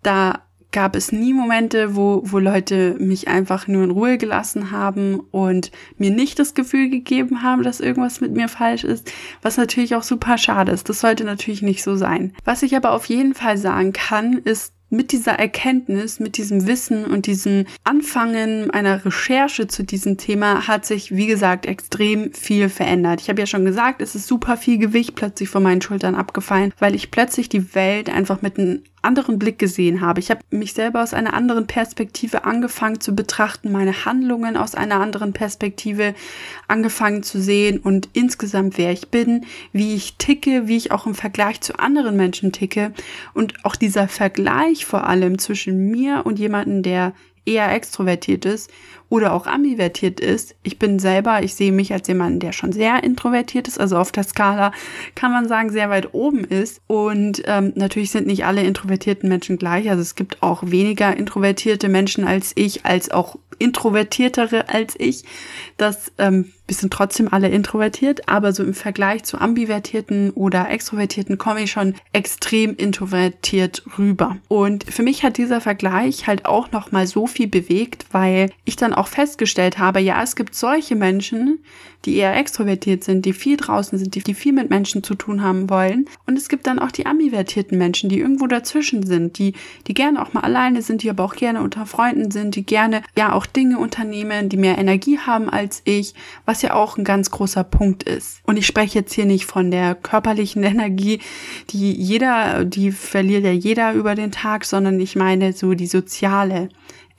Da 0.04 0.42
gab 0.72 0.96
es 0.96 1.12
nie 1.12 1.34
Momente, 1.34 1.96
wo, 1.96 2.22
wo 2.24 2.40
Leute 2.40 2.96
mich 3.00 3.28
einfach 3.28 3.68
nur 3.68 3.84
in 3.84 3.92
Ruhe 3.92 4.18
gelassen 4.18 4.72
haben 4.72 5.20
und 5.32 5.72
mir 5.98 6.12
nicht 6.12 6.40
das 6.40 6.54
Gefühl 6.54 6.90
gegeben 6.90 7.44
haben, 7.44 7.64
dass 7.64 7.80
irgendwas 7.80 8.22
mit 8.22 8.32
mir 8.32 8.48
falsch 8.48 8.84
ist, 8.84 9.12
was 9.42 9.58
natürlich 9.58 9.96
auch 9.96 10.04
super 10.04 10.38
schade 10.38 10.72
ist. 10.72 10.88
Das 10.90 11.02
sollte 11.02 11.24
natürlich 11.24 11.62
nicht 11.62 11.84
so 11.84 11.96
sein. 11.96 12.34
Was 12.46 12.64
ich 12.64 12.76
aber 12.76 12.92
auf 12.92 13.06
jeden 13.06 13.34
Fall 13.34 13.58
sagen 13.58 13.94
kann, 13.94 14.38
ist, 14.38 14.74
mit 14.92 15.12
dieser 15.12 15.34
Erkenntnis, 15.34 16.20
mit 16.20 16.38
diesem 16.38 16.68
Wissen 16.68 17.06
und 17.06 17.26
diesem 17.26 17.66
Anfangen 17.84 18.70
einer 18.72 19.04
Recherche 19.04 19.68
zu 19.68 19.84
diesem 19.84 20.18
Thema 20.18 20.68
hat 20.68 20.86
sich, 20.86 21.16
wie 21.16 21.28
gesagt, 21.28 21.66
extrem 21.66 22.34
viel 22.34 22.70
verändert. 22.70 23.22
Ich 23.22 23.30
habe 23.30 23.40
ja 23.40 23.46
schon 23.48 23.66
gesagt, 23.66 24.02
es 24.02 24.16
ist 24.16 24.28
super 24.28 24.58
viel 24.58 24.78
Gewicht 24.78 25.16
plötzlich 25.16 25.50
von 25.50 25.64
meinen 25.64 25.82
Schultern 25.82 26.16
abgefallen, 26.16 26.74
weil 26.78 26.94
ich 26.94 27.10
plötzlich 27.10 27.48
die 27.48 27.74
Welt 27.74 28.10
einfach 28.10 28.42
mit 28.42 28.60
einem 28.60 28.84
anderen 29.02 29.40
Blick 29.40 29.58
gesehen 29.58 30.02
habe. 30.02 30.20
Ich 30.20 30.30
habe 30.30 30.42
mich 30.52 30.74
selber 30.74 31.02
aus 31.02 31.14
einer 31.14 31.34
anderen 31.34 31.68
Perspektive 31.68 32.44
angefangen 32.46 33.00
zu 33.00 33.16
betrachten, 33.16 33.72
meine 33.72 34.06
Handlungen 34.06 34.58
aus 34.58 34.76
einer 34.76 35.00
anderen 35.00 35.34
Perspektive 35.34 36.14
angefangen 36.68 37.24
zu 37.24 37.42
sehen 37.42 37.80
und 37.80 38.10
insgesamt 38.14 38.78
wer 38.78 38.92
ich 38.92 39.10
bin, 39.10 39.46
wie 39.74 39.96
ich 39.96 40.18
ticke, 40.18 40.68
wie 40.68 40.78
ich 40.78 40.92
auch 40.92 41.06
im 41.06 41.16
Vergleich 41.16 41.62
zu 41.62 41.80
anderen 41.80 42.16
Menschen 42.16 42.52
ticke 42.52 42.94
und 43.34 43.66
auch 43.66 43.76
dieser 43.76 44.08
Vergleich 44.08 44.86
vor 44.86 45.08
allem 45.08 45.40
zwischen 45.40 45.90
mir 45.90 46.22
und 46.26 46.40
jemanden, 46.40 46.84
der 46.84 47.14
eher 47.46 47.74
extrovertiert 47.74 48.46
ist 48.46 48.70
oder 49.12 49.34
auch 49.34 49.46
ambivertiert 49.46 50.22
ist. 50.22 50.56
Ich 50.64 50.80
bin 50.80 50.98
selber, 50.98 51.44
ich 51.44 51.54
sehe 51.54 51.74
mich 51.74 51.92
als 51.92 52.08
jemanden, 52.08 52.40
der 52.40 52.54
schon 52.54 52.72
sehr 52.72 53.04
introvertiert 53.04 53.68
ist, 53.68 53.78
also 53.78 53.98
auf 53.98 54.14
der 54.14 54.24
Skala 54.24 54.72
kann 55.16 55.34
man 55.34 55.50
sagen, 55.50 55.70
sehr 55.70 55.90
weit 55.90 56.14
oben 56.14 56.46
ist. 56.46 56.82
Und 56.88 57.44
ähm, 57.46 57.74
natürlich 57.76 58.10
sind 58.12 58.26
nicht 58.26 58.46
alle 58.46 58.64
introvertierten 58.64 59.28
Menschen 59.28 59.58
gleich. 59.58 59.90
Also 59.90 60.02
es 60.02 60.16
gibt 60.16 60.42
auch 60.42 60.64
weniger 60.66 61.16
introvertierte 61.16 61.90
Menschen 61.90 62.26
als 62.26 62.54
ich, 62.56 62.86
als 62.86 63.12
auch 63.12 63.36
introvertiertere 63.60 64.70
als 64.70 64.96
ich. 64.98 65.26
Das 65.76 66.14
ähm, 66.18 66.54
wir 66.72 66.78
sind 66.78 66.94
trotzdem 66.94 67.28
alle 67.30 67.50
introvertiert, 67.50 68.30
aber 68.30 68.54
so 68.54 68.64
im 68.64 68.74
Vergleich 68.74 69.26
zu 69.26 69.38
ambivertierten 69.38 70.30
oder 70.30 70.70
extrovertierten 70.70 71.38
komme 71.38 71.64
ich 71.64 71.72
schon 71.72 71.96
extrem 72.14 72.78
introvertiert 72.78 73.84
rüber. 73.98 74.38
Und 74.48 74.86
für 74.86 75.04
mich 75.04 75.24
hat 75.24 75.36
dieser 75.36 75.60
Vergleich 75.60 76.28
halt 76.28 76.46
auch 76.46 76.72
noch 76.72 76.94
mal 76.94 77.08
so 77.08 77.28
viel 77.28 77.50
bewegt, 77.50 78.06
weil 78.14 78.52
ich 78.64 78.78
dann 78.78 78.94
auch 78.94 79.01
festgestellt 79.08 79.78
habe, 79.78 80.00
ja, 80.00 80.22
es 80.22 80.36
gibt 80.36 80.56
solche 80.56 80.96
Menschen, 80.96 81.60
die 82.06 82.16
eher 82.16 82.36
extrovertiert 82.36 83.04
sind, 83.04 83.26
die 83.26 83.34
viel 83.34 83.58
draußen 83.58 83.98
sind, 83.98 84.16
die, 84.16 84.22
die 84.22 84.34
viel 84.34 84.54
mit 84.54 84.70
Menschen 84.70 85.04
zu 85.04 85.16
tun 85.16 85.44
haben 85.44 85.70
wollen. 85.70 86.06
Und 86.26 86.38
es 86.38 86.50
gibt 86.50 86.66
dann 86.68 86.80
auch 86.80 86.92
die 86.92 87.06
ambivertierten 87.06 87.78
Menschen, 87.78 88.10
die 88.10 88.20
irgendwo 88.20 88.48
dazwischen 88.48 89.06
sind, 89.06 89.38
die, 89.38 89.54
die 89.88 89.94
gerne 89.94 90.22
auch 90.22 90.34
mal 90.34 90.42
alleine 90.42 90.82
sind, 90.82 91.04
die 91.04 91.10
aber 91.10 91.24
auch 91.24 91.36
gerne 91.36 91.62
unter 91.62 91.86
Freunden 91.86 92.32
sind, 92.32 92.56
die 92.56 92.66
gerne 92.66 93.04
ja 93.16 93.34
auch 93.34 93.46
Dinge 93.46 93.78
unternehmen, 93.78 94.50
die 94.50 94.58
mehr 94.58 94.78
Energie 94.78 95.20
haben 95.20 95.50
als 95.50 95.82
ich, 95.86 96.16
was 96.46 96.62
ja 96.62 96.74
auch 96.74 96.98
ein 96.98 97.04
ganz 97.04 97.30
großer 97.30 97.64
Punkt 97.64 98.04
ist. 98.04 98.42
Und 98.46 98.58
ich 98.58 98.66
spreche 98.66 99.00
jetzt 99.00 99.14
hier 99.14 99.26
nicht 99.26 99.46
von 99.46 99.70
der 99.70 99.96
körperlichen 99.96 100.64
Energie, 100.72 101.20
die 101.70 101.92
jeder, 101.92 102.66
die 102.66 102.92
verliert 102.92 103.44
ja 103.44 103.52
jeder 103.52 103.94
über 103.94 104.16
den 104.16 104.32
Tag, 104.32 104.66
sondern 104.66 105.00
ich 105.00 105.16
meine 105.16 105.54
so 105.54 105.74
die 105.74 105.88
soziale 105.88 106.70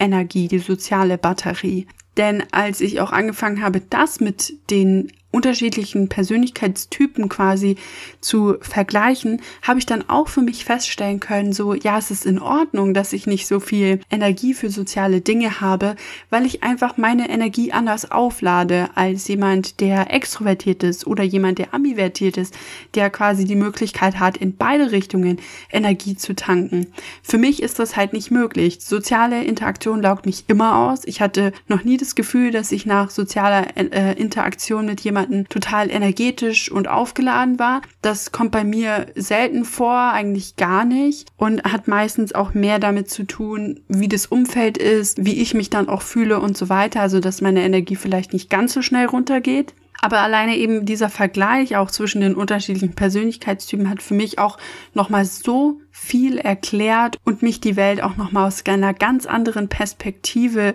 Energie, 0.02 0.48
die 0.48 0.58
soziale 0.58 1.16
Batterie. 1.16 1.86
Denn 2.16 2.42
als 2.50 2.80
ich 2.80 3.00
auch 3.00 3.12
angefangen 3.12 3.62
habe, 3.62 3.80
das 3.80 4.20
mit 4.20 4.52
den 4.70 5.12
unterschiedlichen 5.32 6.08
Persönlichkeitstypen 6.08 7.28
quasi 7.28 7.76
zu 8.20 8.56
vergleichen, 8.60 9.40
habe 9.62 9.80
ich 9.80 9.86
dann 9.86 10.08
auch 10.08 10.28
für 10.28 10.42
mich 10.42 10.64
feststellen 10.64 11.18
können, 11.18 11.52
so, 11.52 11.74
ja, 11.74 11.98
es 11.98 12.10
ist 12.10 12.26
in 12.26 12.38
Ordnung, 12.38 12.94
dass 12.94 13.12
ich 13.12 13.26
nicht 13.26 13.46
so 13.46 13.58
viel 13.58 14.00
Energie 14.10 14.54
für 14.54 14.70
soziale 14.70 15.20
Dinge 15.20 15.60
habe, 15.60 15.96
weil 16.30 16.46
ich 16.46 16.62
einfach 16.62 16.96
meine 16.98 17.28
Energie 17.30 17.72
anders 17.72 18.10
auflade 18.10 18.90
als 18.94 19.26
jemand, 19.26 19.80
der 19.80 20.12
extrovertiert 20.12 20.82
ist 20.82 21.06
oder 21.06 21.24
jemand, 21.24 21.58
der 21.58 21.74
ambivertiert 21.74 22.36
ist, 22.36 22.54
der 22.94 23.10
quasi 23.10 23.44
die 23.44 23.56
Möglichkeit 23.56 24.20
hat, 24.20 24.36
in 24.36 24.56
beide 24.56 24.92
Richtungen 24.92 25.38
Energie 25.70 26.16
zu 26.16 26.34
tanken. 26.34 26.88
Für 27.22 27.38
mich 27.38 27.62
ist 27.62 27.78
das 27.78 27.96
halt 27.96 28.12
nicht 28.12 28.30
möglich. 28.30 28.78
Soziale 28.80 29.44
Interaktion 29.44 30.02
laugt 30.02 30.26
mich 30.26 30.44
immer 30.48 30.76
aus. 30.76 31.00
Ich 31.06 31.20
hatte 31.20 31.52
noch 31.68 31.84
nie 31.84 31.96
das 31.96 32.14
Gefühl, 32.14 32.50
dass 32.50 32.70
ich 32.70 32.84
nach 32.84 33.10
sozialer 33.10 33.76
äh, 33.76 34.12
Interaktion 34.20 34.84
mit 34.86 35.00
jemandem 35.00 35.21
Monaten 35.22 35.48
total 35.48 35.90
energetisch 35.90 36.70
und 36.70 36.88
aufgeladen 36.88 37.58
war. 37.58 37.82
Das 38.00 38.32
kommt 38.32 38.50
bei 38.50 38.64
mir 38.64 39.06
selten 39.14 39.64
vor, 39.64 39.96
eigentlich 39.96 40.56
gar 40.56 40.84
nicht 40.84 41.28
und 41.36 41.62
hat 41.64 41.88
meistens 41.88 42.34
auch 42.34 42.54
mehr 42.54 42.78
damit 42.78 43.10
zu 43.10 43.24
tun, 43.24 43.80
wie 43.88 44.08
das 44.08 44.26
Umfeld 44.26 44.78
ist, 44.78 45.24
wie 45.24 45.40
ich 45.40 45.54
mich 45.54 45.70
dann 45.70 45.88
auch 45.88 46.02
fühle 46.02 46.40
und 46.40 46.56
so 46.56 46.68
weiter. 46.68 47.00
Also, 47.00 47.20
dass 47.20 47.40
meine 47.40 47.62
Energie 47.62 47.96
vielleicht 47.96 48.32
nicht 48.32 48.50
ganz 48.50 48.72
so 48.72 48.82
schnell 48.82 49.06
runtergeht. 49.06 49.74
Aber 50.04 50.18
alleine 50.18 50.56
eben 50.56 50.84
dieser 50.84 51.08
Vergleich 51.08 51.76
auch 51.76 51.88
zwischen 51.88 52.22
den 52.22 52.34
unterschiedlichen 52.34 52.94
Persönlichkeitstypen 52.94 53.88
hat 53.88 54.02
für 54.02 54.14
mich 54.14 54.40
auch 54.40 54.58
nochmal 54.94 55.24
so 55.24 55.80
viel 55.92 56.38
erklärt 56.38 57.18
und 57.24 57.42
mich 57.42 57.60
die 57.60 57.76
Welt 57.76 58.02
auch 58.02 58.16
nochmal 58.16 58.48
aus 58.48 58.66
einer 58.66 58.94
ganz 58.94 59.26
anderen 59.26 59.68
Perspektive 59.68 60.74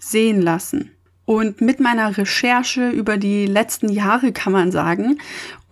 sehen 0.00 0.42
lassen. 0.42 0.93
Und 1.26 1.60
mit 1.60 1.80
meiner 1.80 2.16
Recherche 2.16 2.90
über 2.90 3.16
die 3.16 3.46
letzten 3.46 3.88
Jahre 3.88 4.32
kann 4.32 4.52
man 4.52 4.70
sagen 4.70 5.18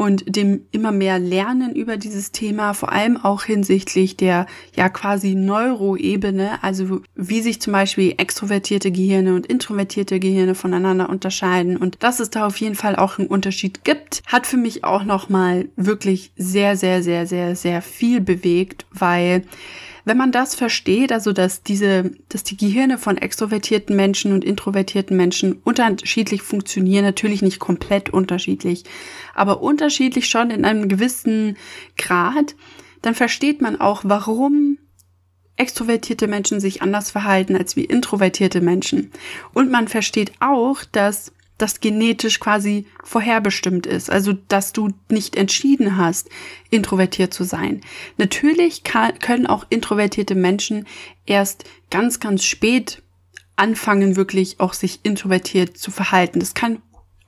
und 0.03 0.25
dem 0.37 0.63
immer 0.73 0.91
mehr 0.91 1.21
Lernen 1.21 1.77
über 1.77 1.97
dieses 1.97 2.33
Thema, 2.33 2.75
vor 2.75 2.91
allem 2.91 3.17
auch 3.17 3.45
hinsichtlich 3.45 4.17
der 4.17 4.47
ja 4.75 4.89
quasi 4.89 5.37
Neuroebene, 5.37 6.63
also 6.63 7.03
wie 7.15 7.41
sich 7.41 7.61
zum 7.61 7.73
Beispiel 7.73 8.15
extrovertierte 8.17 8.91
Gehirne 8.91 9.35
und 9.35 9.47
introvertierte 9.47 10.19
Gehirne 10.19 10.57
voneinander 10.57 11.09
unterscheiden. 11.09 11.77
Und 11.77 12.03
dass 12.03 12.19
es 12.19 12.31
da 12.31 12.47
auf 12.47 12.57
jeden 12.57 12.75
Fall 12.75 12.97
auch 12.97 13.19
einen 13.19 13.29
Unterschied 13.29 13.85
gibt, 13.85 14.23
hat 14.27 14.47
für 14.47 14.57
mich 14.57 14.83
auch 14.83 15.05
nochmal 15.05 15.69
wirklich 15.77 16.33
sehr, 16.37 16.77
sehr, 16.77 17.05
sehr, 17.05 17.27
sehr, 17.27 17.55
sehr 17.55 17.81
viel 17.81 18.21
bewegt, 18.21 18.87
weil 18.91 19.45
wenn 20.05 20.17
man 20.17 20.33
das 20.33 20.55
versteht, 20.55 21.13
also 21.13 21.33
dass 21.33 21.63
diese, 21.63 22.11
dass 22.29 22.43
die 22.43 22.57
Gehirne 22.57 22.99
von 22.99 23.17
extrovertierten 23.17 23.95
Menschen 23.95 24.33
und 24.33 24.45
introvertierten 24.45 25.17
Menschen 25.17 25.61
unterschiedlich 25.63 26.43
funktionieren, 26.43 27.05
natürlich 27.05 27.43
nicht 27.43 27.61
komplett 27.61 28.11
unterschiedlich, 28.11 28.85
aber 29.35 29.62
unterschiedlich 29.62 30.29
schon 30.29 30.51
in 30.51 30.65
einem 30.65 30.89
gewissen 30.89 31.57
Grad, 31.97 32.55
dann 33.03 33.15
versteht 33.15 33.61
man 33.61 33.81
auch, 33.81 34.03
warum 34.05 34.79
extrovertierte 35.57 36.29
Menschen 36.29 36.61
sich 36.61 36.83
anders 36.83 37.11
verhalten 37.11 37.57
als 37.57 37.77
wie 37.77 37.85
introvertierte 37.85 38.61
Menschen. 38.61 39.11
Und 39.53 39.71
man 39.71 39.89
versteht 39.89 40.33
auch, 40.41 40.83
dass 40.91 41.33
das 41.59 41.81
genetisch 41.81 42.41
quasi 42.41 42.87
vorherbestimmt 43.05 43.87
ist. 43.87 44.11
Also, 44.11 44.33
dass 44.33 44.73
du 44.73 44.91
nicht 45.09 45.37
entschieden 45.37 45.97
hast, 45.97 46.29
introvertiert 46.71 47.33
zu 47.33 47.45
sein. 47.45 47.83
Natürlich 48.19 48.83
kann, 48.83 49.19
können 49.21 49.47
auch 49.47 49.65
introvertierte 49.69 50.35
Menschen 50.35 50.87
erst 51.25 51.65
ganz, 51.91 52.19
ganz 52.19 52.45
spät 52.45 53.03
anfangen, 53.55 54.17
wirklich 54.17 54.59
auch 54.59 54.73
sich 54.73 55.01
introvertiert 55.05 55.77
zu 55.77 55.91
verhalten. 55.91 56.41
Das 56.41 56.55
kann 56.55 56.83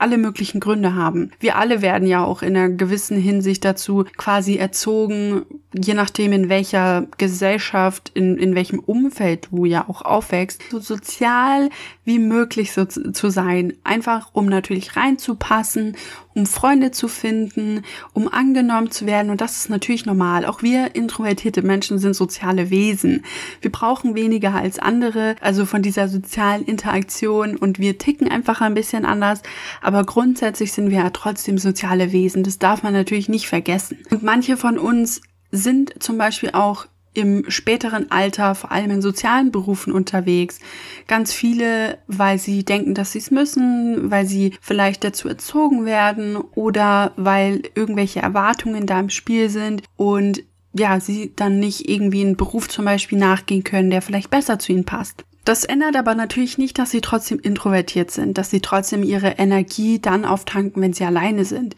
alle 0.05 0.19
möglichen 0.19 0.61
Gründe 0.61 0.95
haben. 0.95 1.31
Wir 1.41 1.57
alle 1.57 1.81
werden 1.81 2.07
ja 2.07 2.23
auch 2.23 2.43
in 2.43 2.55
einer 2.55 2.69
gewissen 2.69 3.17
Hinsicht 3.17 3.65
dazu 3.65 4.05
quasi 4.19 4.57
erzogen, 4.57 5.47
je 5.75 5.95
nachdem 5.95 6.33
in 6.33 6.49
welcher 6.49 7.07
Gesellschaft, 7.19 8.11
in, 8.15 8.37
in 8.39 8.55
welchem 8.55 8.79
Umfeld 8.79 9.49
du 9.51 9.65
ja 9.65 9.89
auch 9.89 10.03
aufwächst, 10.03 10.63
so 10.71 10.79
sozial 10.79 11.69
wie 12.05 12.19
möglich 12.19 12.73
so 12.73 12.85
zu 12.85 13.31
sein. 13.31 13.75
Einfach 13.83 14.31
um 14.33 14.47
natürlich 14.47 14.97
reinzupassen, 14.97 15.97
um 16.35 16.47
Freunde 16.47 16.91
zu 16.91 17.09
finden, 17.09 17.83
um 18.13 18.33
angenommen 18.33 18.91
zu 18.91 19.07
werden. 19.07 19.31
Und 19.31 19.41
das 19.41 19.57
ist 19.57 19.71
natürlich 19.71 20.07
normal. 20.07 20.45
Auch 20.47 20.63
wir 20.63 20.95
introvertierte 20.95 21.63
Menschen 21.63 21.99
sind 21.99 22.15
soziale 22.15 22.71
Wesen. 22.71 23.25
Wir 23.61 23.73
brauchen 23.73 24.15
weniger 24.15 24.55
als 24.55 24.79
andere, 24.79 25.37
also 25.41 25.67
von 25.67 25.83
dieser 25.83 26.09
sozialen 26.09 26.65
Interaktion 26.65 27.57
und 27.57 27.79
wir 27.79 27.99
ticken 27.99 28.29
einfach 28.29 28.61
ein 28.61 28.75
bisschen 28.75 29.05
anders. 29.05 29.43
Aber 29.81 30.05
grundsätzlich 30.05 30.73
sind 30.73 30.91
wir 30.91 30.99
ja 30.99 31.11
trotzdem 31.11 31.59
soziale 31.59 32.13
Wesen. 32.13 32.45
Das 32.45 32.59
darf 32.59 32.83
man 32.83 32.93
natürlich 32.93 33.29
nicht 33.29 33.49
vergessen. 33.49 33.99
Und 34.11 34.23
manche 34.23 34.57
von 34.57 34.79
uns 34.79 35.21
sind 35.55 36.03
zum 36.03 36.19
Beispiel 36.19 36.51
auch 36.53 36.87
im 37.15 37.49
späteren 37.49 38.11
Alter, 38.11 38.55
vor 38.57 38.73
allem 38.73 38.91
in 38.91 39.03
sozialen 39.03 39.53
Berufen 39.53 39.93
unterwegs. 39.93 40.59
Ganz 41.07 41.33
viele, 41.33 41.99
weil 42.09 42.39
sie 42.39 42.65
denken, 42.65 42.95
dass 42.95 43.13
sie 43.13 43.21
es 43.21 43.31
müssen, 43.31 44.11
weil 44.11 44.27
sie 44.27 44.55
vielleicht 44.61 45.05
dazu 45.05 45.29
erzogen 45.29 45.85
werden 45.87 46.37
oder 46.37 47.13
weil 47.17 47.63
irgendwelche 47.75 48.21
Erwartungen 48.21 48.87
da 48.87 48.99
im 48.99 49.11
Spiel 49.11 49.49
sind 49.49 49.83
und 49.97 50.43
ja, 50.77 50.99
sie 50.99 51.33
dann 51.37 51.61
nicht 51.61 51.89
irgendwie 51.89 52.23
einen 52.23 52.37
Beruf 52.37 52.69
zum 52.69 52.85
Beispiel 52.85 53.17
nachgehen 53.17 53.63
können, 53.63 53.91
der 53.91 54.03
vielleicht 54.03 54.31
besser 54.31 54.59
zu 54.59 54.73
ihnen 54.73 54.85
passt. 54.85 55.25
Das 55.45 55.65
ändert 55.65 55.95
aber 55.95 56.17
natürlich 56.17 56.59
nicht, 56.59 56.79
dass 56.79 56.91
sie 56.91 57.01
trotzdem 57.01 57.39
introvertiert 57.39 58.11
sind, 58.11 58.39
dass 58.39 58.51
sie 58.51 58.61
trotzdem 58.61 59.05
ihre 59.05 59.33
Energie 59.33 60.01
dann 60.01 60.25
auftanken, 60.25 60.83
wenn 60.83 60.95
sie 60.95 61.05
alleine 61.05 61.45
sind. 61.45 61.77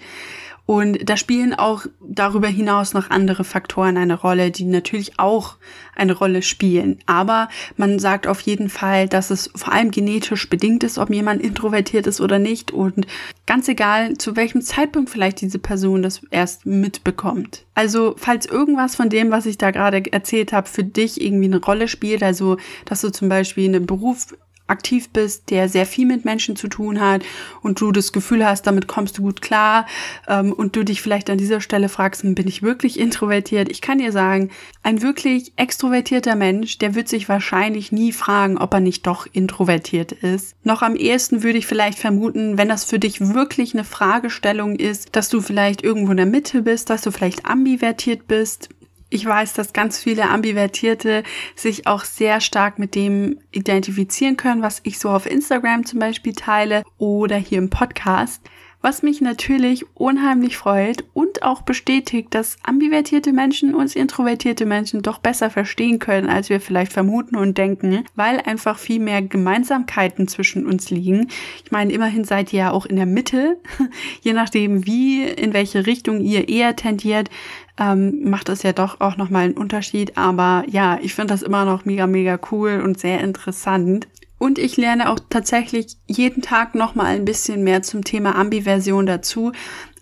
Und 0.67 1.09
da 1.09 1.17
spielen 1.17 1.55
auch 1.55 1.87
darüber 2.01 2.49
hinaus 2.49 2.93
noch 2.93 3.11
andere 3.11 3.45
Faktoren 3.45 3.97
eine 3.97 4.15
Rolle, 4.15 4.51
die 4.51 4.65
natürlich 4.65 5.19
auch 5.19 5.57
eine 5.95 6.13
Rolle 6.13 6.43
spielen. 6.43 6.99
Aber 7.07 7.49
man 7.77 8.01
sagt 8.01 8.27
auf 8.27 8.41
jeden 8.41 8.69
Fall, 8.69 9.09
dass 9.09 9.31
es 9.31 9.49
vor 9.55 9.73
allem 9.73 9.93
genetisch 9.93 10.51
bedingt 10.51 10.83
ist, 10.83 10.99
ob 10.99 11.11
jemand 11.11 11.41
introvertiert 11.41 12.09
ist 12.09 12.21
oder 12.21 12.41
nicht. 12.41 12.73
Und 12.73 13.07
ganz 13.47 13.69
egal, 13.69 14.19
zu 14.19 14.35
welchem 14.35 14.61
Zeitpunkt 14.61 15.09
vielleicht 15.09 15.41
diese 15.41 15.61
Person 15.61 16.03
das 16.03 16.23
erst 16.31 16.67
mitbekommt. 16.67 17.65
Also, 17.75 18.15
falls 18.19 18.47
irgendwas 18.47 18.97
von 18.97 19.09
dem, 19.09 19.31
was 19.31 19.47
ich 19.47 19.59
da 19.59 19.71
gerade 19.71 20.03
erzählt 20.13 20.53
habe, 20.53 20.69
für 20.69 20.85
dich 20.85 21.21
irgendwie 21.21 21.47
eine 21.47 21.61
Rolle 21.61 21.87
spielt, 21.87 22.25
also, 22.25 22.57
dass 22.87 23.03
du 23.03 23.11
zum 23.13 23.29
Beispiel 23.29 23.69
einen 23.69 23.87
Beruf 23.87 24.35
aktiv 24.67 25.11
bist, 25.11 25.51
der 25.51 25.69
sehr 25.69 25.87
viel 25.87 26.07
mit 26.07 26.25
Menschen 26.25 26.57
zu 26.57 26.69
tun 26.69 27.01
hat 27.01 27.23
und 27.63 27.81
du 27.81 27.93
das 27.93 28.13
Gefühl 28.13 28.47
hast, 28.47 28.67
damit 28.67 28.87
kommst 28.87 29.19
du 29.19 29.23
gut 29.23 29.43
klar 29.43 29.87
ähm, 30.29 30.53
und 30.53 30.77
du 30.77 30.85
dich 30.85 31.03
vielleicht 31.03 31.31
an 31.31 31.39
dieser 31.39 31.61
Stelle 31.61 31.89
fragst, 31.89 32.23
hm, 32.23 32.35
bin 32.35 32.49
ich 32.49 32.63
wirklich 32.63 32.99
introvertiert? 32.99 33.71
Ich 33.71 33.81
kann 33.81 33.99
dir 33.99 34.13
sagen, 34.13 34.51
ein 34.83 35.03
wirklich 35.03 35.53
extrovertierter 35.57 36.37
Mensch, 36.37 36.79
der 36.79 36.95
wird 36.95 37.09
sich 37.09 37.29
wahrscheinlich 37.29 37.93
nie 37.93 38.13
fragen, 38.13 38.59
ob 38.59 38.75
er 38.75 38.81
nicht 38.81 39.07
doch 39.07 39.27
introvertiert 39.33 40.13
ist. 40.13 40.57
Noch 40.65 40.83
am 40.83 40.97
ehesten 40.97 41.43
würde 41.43 41.59
ich 41.59 41.67
vielleicht 41.67 41.99
vermuten, 41.99 42.59
wenn 42.59 42.69
das 42.69 42.85
für 42.85 42.99
dich 42.99 43.21
wirklich 43.21 43.75
eine 43.75 43.85
Fragestellung 43.85 44.77
ist, 44.77 45.15
dass 45.15 45.29
du 45.29 45.41
vielleicht 45.41 45.83
irgendwo 45.83 46.11
in 46.11 46.17
der 46.17 46.27
Mitte 46.27 46.63
bist, 46.63 46.91
dass 46.91 47.03
du 47.03 47.11
vielleicht 47.11 47.47
ambivertiert 47.47 48.27
bist, 48.27 48.69
ich 49.09 49.25
weiß, 49.25 49.53
dass 49.53 49.73
ganz 49.73 50.03
viele 50.03 50.29
Ambivertierte 50.29 51.23
sich 51.55 51.87
auch 51.87 52.05
sehr 52.05 52.41
stark 52.41 52.79
mit 52.79 52.95
dem 52.95 53.39
identifizieren 53.53 54.37
können, 54.37 54.63
was 54.63 54.81
ich 54.83 54.99
so 54.99 55.11
auf 55.11 55.27
Instagram 55.27 55.87
zum 55.87 56.01
Beispiel 56.01 56.33
teile 56.33 56.83
oder 56.99 57.37
hier 57.37 57.59
im 57.59 57.71
Podcast. 57.71 58.43
Was 58.83 59.03
mich 59.03 59.21
natürlich 59.21 59.85
unheimlich 59.95 60.57
freut 60.57 61.03
und 61.13 61.43
auch 61.43 61.63
bestätigt, 61.63 62.29
dass 62.31 62.57
ambivertierte 62.63 63.33
Menschen 63.33 63.75
uns 63.75 63.97
introvertierte 63.97 64.65
Menschen 64.65 65.03
doch 65.03 65.19
besser 65.19 65.51
verstehen 65.51 65.99
können, 65.99 66.29
als 66.29 66.51
wir 66.51 66.61
vielleicht 66.61 66.93
vermuten 66.93 67.35
und 67.35 67.59
denken, 67.59 68.05
weil 68.15 68.39
einfach 68.41 68.79
viel 68.79 69.01
mehr 69.01 69.23
Gemeinsamkeiten 69.23 70.29
zwischen 70.29 70.67
uns 70.67 70.91
liegen. 70.91 71.29
Ich 71.65 71.73
meine, 71.73 71.93
immerhin 71.93 72.23
seid 72.23 72.53
ihr 72.53 72.59
ja 72.61 72.71
auch 72.71 72.87
in 72.87 72.95
der 72.95 73.07
Mitte, 73.07 73.59
je 74.21 74.35
nachdem, 74.35 74.87
wie, 74.87 75.25
in 75.25 75.53
welche 75.53 75.87
Richtung 75.87 76.21
ihr 76.21 76.49
eher 76.49 76.77
tendiert, 76.77 77.29
ähm, 77.79 78.29
macht 78.29 78.49
es 78.49 78.63
ja 78.63 78.73
doch 78.73 79.01
auch 79.01 79.17
nochmal 79.17 79.45
einen 79.45 79.57
Unterschied. 79.57 80.17
Aber 80.17 80.65
ja, 80.69 80.99
ich 81.03 81.15
finde 81.15 81.35
das 81.35 81.43
immer 81.43 81.65
noch 81.65 81.85
mega, 81.85 82.07
mega 82.07 82.39
cool 82.51 82.81
und 82.83 82.99
sehr 82.99 83.21
interessant. 83.21 84.09
Und 84.39 84.59
ich 84.59 84.77
lerne 84.77 85.11
auch 85.11 85.19
tatsächlich 85.31 85.97
jeden 86.07 86.43
Tag 86.43 86.75
nochmal 86.75 87.07
ein 87.07 87.25
bisschen 87.25 87.65
mehr 87.65 87.83
zum 87.83 88.05
Thema 88.05 88.35
Ambiversion 88.35 89.07
dazu. 89.07 89.53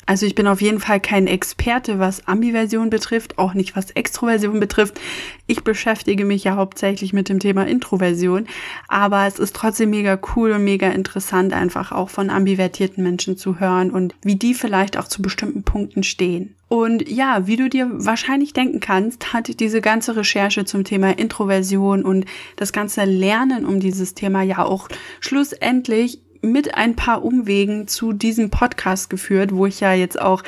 Also 0.07 0.27
ich 0.27 0.35
bin 0.35 0.47
auf 0.47 0.61
jeden 0.61 0.81
Fall 0.81 1.01
kein 1.01 1.27
Experte, 1.27 1.99
was 1.99 2.27
Ambiversion 2.27 2.91
betrifft, 2.91 3.39
auch 3.39 3.55
nicht 3.55 3.77
was 3.77 3.91
Extroversion 3.93 4.61
betrifft. 4.61 5.01
Ich 5.47 5.65
beschäftige 5.65 6.25
mich 6.25 6.45
ja 6.45 6.57
hauptsächlich 6.57 7.13
mit 7.13 7.29
dem 7.29 7.39
Thema 7.39 7.67
Introversion, 7.67 8.47
aber 8.89 9.27
es 9.27 9.39
ist 9.39 9.57
trotzdem 9.57 9.91
mega 9.91 10.19
cool 10.35 10.53
und 10.53 10.65
mega 10.65 10.89
interessant, 10.89 11.53
einfach 11.53 11.93
auch 11.93 12.11
von 12.11 12.31
ambivertierten 12.31 13.03
Menschen 13.03 13.37
zu 13.37 13.61
hören 13.61 13.91
und 13.91 14.15
wie 14.23 14.37
die 14.37 14.55
vielleicht 14.55 14.97
auch 14.97 15.09
zu 15.09 15.23
bestimmten 15.23 15.63
Punkten 15.63 16.03
stehen. 16.03 16.55
Und 16.69 17.09
ja, 17.09 17.47
wie 17.47 17.57
du 17.57 17.69
dir 17.69 17.89
wahrscheinlich 17.93 18.53
denken 18.53 18.81
kannst, 18.81 19.33
hat 19.33 19.61
diese 19.61 19.81
ganze 19.81 20.17
Recherche 20.17 20.65
zum 20.65 20.83
Thema 20.83 21.17
Introversion 21.19 22.05
und 22.05 22.25
das 22.57 22.73
ganze 22.73 23.05
Lernen 23.05 23.65
um 23.65 23.81
dieses 23.81 24.15
Thema 24.15 24.43
ja 24.43 24.65
auch 24.65 24.89
schlussendlich 25.21 26.21
mit 26.53 26.75
ein 26.75 26.97
paar 26.97 27.25
Umwegen 27.25 27.89
zu 27.89 28.13
diesem 28.13 28.51
Podcast 28.51 29.11
geführt, 29.11 29.55
wo 29.55 29.67
ich 29.67 29.81
ja 29.81 29.93
jetzt 29.93 30.21
auch 30.21 30.43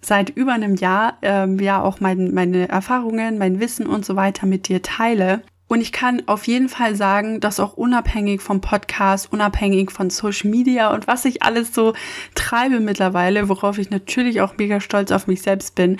seit 0.00 0.30
über 0.30 0.52
einem 0.52 0.76
Jahr 0.76 1.18
ähm, 1.22 1.58
ja 1.58 1.82
auch 1.82 2.00
mein, 2.00 2.32
meine 2.32 2.68
Erfahrungen, 2.68 3.38
mein 3.38 3.60
Wissen 3.60 3.86
und 3.86 4.04
so 4.04 4.16
weiter 4.16 4.46
mit 4.46 4.68
dir 4.68 4.82
teile. 4.82 5.42
Und 5.68 5.82
ich 5.82 5.92
kann 5.92 6.22
auf 6.26 6.46
jeden 6.46 6.70
Fall 6.70 6.96
sagen, 6.96 7.40
dass 7.40 7.60
auch 7.60 7.74
unabhängig 7.74 8.40
vom 8.40 8.62
Podcast, 8.62 9.30
unabhängig 9.30 9.90
von 9.90 10.08
Social 10.08 10.50
Media 10.50 10.92
und 10.94 11.06
was 11.06 11.26
ich 11.26 11.42
alles 11.42 11.74
so 11.74 11.92
treibe 12.34 12.80
mittlerweile, 12.80 13.50
worauf 13.50 13.76
ich 13.76 13.90
natürlich 13.90 14.40
auch 14.40 14.56
mega 14.56 14.80
stolz 14.80 15.12
auf 15.12 15.26
mich 15.26 15.42
selbst 15.42 15.74
bin, 15.74 15.98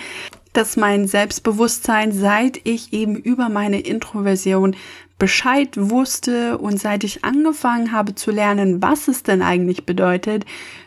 dass 0.55 0.79
mein 0.79 1.07
Selbstbewusstsein, 1.07 2.13
seit 2.13 2.67
ich 2.67 2.95
eben 2.95 3.15
über 3.15 3.51
meine 3.51 3.81
Introversion 3.81 4.75
Bescheid 5.19 5.71
wusste 5.77 6.59
und 6.59 6.79
seit 6.79 7.03
ich 7.05 7.25
angefangen 7.25 7.93
habe 7.93 8.15
zu 8.15 8.31
lernen, 8.31 8.81
was 8.83 9.09
es 9.09 9.23
denn 9.23 9.43
eigentlich 9.43 9.85
bedeutet, 9.85 10.45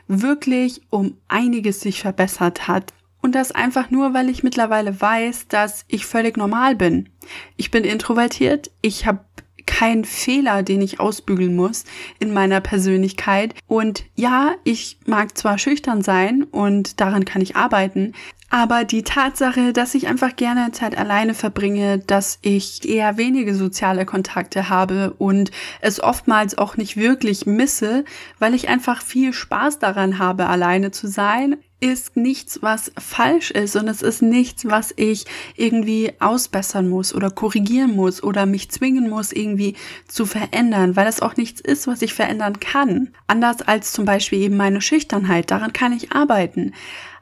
wirklich 0.08 0.82
um 0.90 1.18
einiges 1.28 1.82
sich 1.82 2.02
verbessert 2.02 2.68
hat. 2.68 2.94
Und 3.22 3.36
das 3.36 3.52
einfach 3.52 3.92
nur, 3.92 4.14
weil 4.14 4.30
ich 4.30 4.42
mittlerweile 4.42 5.00
weiß, 5.00 5.48
dass 5.48 5.86
ich 5.88 6.06
völlig 6.06 6.38
normal 6.38 6.76
bin. 6.76 7.10
Ich 7.56 7.70
bin 7.70 7.84
introvertiert, 7.84 8.72
ich 8.82 9.06
habe 9.06 9.20
keinen 9.66 10.06
Fehler, 10.06 10.64
den 10.64 10.82
ich 10.82 11.00
ausbügeln 11.00 11.56
muss 11.56 11.86
in 12.20 12.34
meiner 12.34 12.62
Persönlichkeit. 12.62 13.56
Und 13.68 14.06
ja, 14.16 14.54
ich 14.64 15.00
mag 15.06 15.38
zwar 15.38 15.58
schüchtern 15.58 16.02
sein 16.02 16.44
und 16.44 17.00
daran 17.00 17.26
kann 17.26 17.42
ich 17.42 17.56
arbeiten, 17.56 18.14
aber 18.54 18.84
die 18.84 19.04
Tatsache, 19.04 19.72
dass 19.72 19.96
ich 19.96 20.08
einfach 20.08 20.36
gerne 20.36 20.74
Zeit 20.74 20.98
alleine 20.98 21.34
verbringe, 21.34 22.00
dass 22.00 22.38
ich 22.42 22.88
eher 22.88 23.16
wenige 23.16 23.56
soziale 23.56 24.06
Kontakte 24.06 24.68
habe 24.68 25.14
und 25.18 25.52
es 25.80 26.04
oftmals 26.04 26.58
auch 26.58 26.76
nicht 26.76 26.98
wirklich 26.98 27.46
misse, 27.46 28.04
weil 28.40 28.54
ich 28.54 28.68
einfach 28.68 29.02
viel 29.02 29.32
Spaß 29.32 29.80
daran 29.80 30.20
habe, 30.20 30.48
alleine 30.48 30.92
zu 30.92 31.08
sein, 31.08 31.56
ist 31.82 32.16
nichts, 32.16 32.62
was 32.62 32.92
falsch 32.98 33.52
ist 33.52 33.76
und 33.76 33.88
es 33.88 34.02
ist 34.02 34.22
nichts, 34.22 34.66
was 34.66 34.94
ich 34.96 35.26
irgendwie 35.56 36.14
ausbessern 36.20 36.88
muss 36.88 37.14
oder 37.14 37.32
korrigieren 37.32 37.96
muss 37.96 38.24
oder 38.24 38.46
mich 38.46 38.70
zwingen 38.70 39.10
muss, 39.10 39.32
irgendwie 39.32 39.76
zu 40.08 40.26
verändern, 40.26 40.96
weil 40.96 41.08
es 41.08 41.22
auch 41.22 41.36
nichts 41.36 41.60
ist, 41.60 41.88
was 41.88 42.02
ich 42.04 42.14
verändern 42.14 42.60
kann. 42.60 43.10
Anders 43.28 43.64
als 43.64 43.92
zum 43.92 44.06
Beispiel 44.06 44.40
eben 44.40 44.58
meine 44.58 44.80
Schüchternheit, 44.80 45.52
daran 45.52 45.74
kann 45.74 45.92
ich 45.92 46.12
arbeiten. 46.12 46.74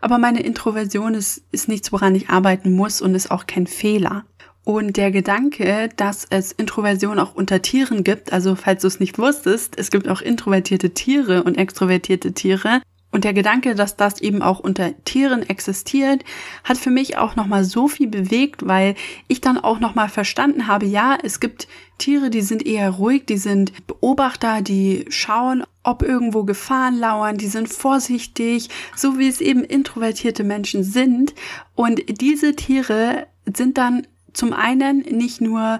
Aber 0.01 0.17
meine 0.17 0.41
Introversion 0.41 1.13
ist, 1.13 1.41
ist 1.51 1.67
nichts, 1.67 1.91
woran 1.91 2.13
ich 2.13 2.29
arbeiten 2.29 2.73
muss 2.73 3.01
und 3.01 3.15
ist 3.15 3.31
auch 3.31 3.47
kein 3.47 3.65
Fehler. 3.65 4.25
Und 4.65 4.97
der 4.97 5.09
Gedanke, 5.09 5.89
dass 5.95 6.27
es 6.29 6.51
Introversion 6.51 7.17
auch 7.17 7.33
unter 7.33 7.61
Tieren 7.61 8.03
gibt, 8.03 8.31
also 8.31 8.55
falls 8.55 8.81
du 8.81 8.87
es 8.87 8.99
nicht 8.99 9.17
wusstest, 9.17 9.79
es 9.79 9.89
gibt 9.89 10.07
auch 10.07 10.21
introvertierte 10.21 10.91
Tiere 10.91 11.43
und 11.43 11.57
extrovertierte 11.57 12.33
Tiere, 12.33 12.81
und 13.11 13.23
der 13.23 13.33
Gedanke, 13.33 13.73
dass 13.73 13.95
das 13.95 14.21
eben 14.21 14.41
auch 14.41 14.59
unter 14.59 14.93
Tieren 15.03 15.41
existiert, 15.41 16.23
hat 16.63 16.77
für 16.77 16.91
mich 16.91 17.17
auch 17.17 17.35
nochmal 17.35 17.63
so 17.63 17.87
viel 17.87 18.07
bewegt, 18.07 18.67
weil 18.67 18.95
ich 19.27 19.41
dann 19.41 19.57
auch 19.57 19.79
nochmal 19.79 20.09
verstanden 20.09 20.67
habe, 20.67 20.85
ja, 20.85 21.17
es 21.23 21.39
gibt 21.39 21.67
Tiere, 21.97 22.29
die 22.29 22.41
sind 22.41 22.65
eher 22.65 22.91
ruhig, 22.91 23.25
die 23.25 23.37
sind 23.37 23.87
Beobachter, 23.87 24.61
die 24.61 25.05
schauen, 25.09 25.63
ob 25.83 26.03
irgendwo 26.03 26.43
Gefahren 26.43 26.99
lauern, 26.99 27.37
die 27.37 27.47
sind 27.47 27.67
vorsichtig, 27.67 28.69
so 28.95 29.17
wie 29.17 29.27
es 29.27 29.41
eben 29.41 29.63
introvertierte 29.63 30.43
Menschen 30.43 30.83
sind. 30.83 31.33
Und 31.73 32.21
diese 32.21 32.55
Tiere 32.55 33.27
sind 33.45 33.79
dann 33.79 34.05
zum 34.33 34.53
einen 34.53 34.99
nicht 34.99 35.41
nur 35.41 35.79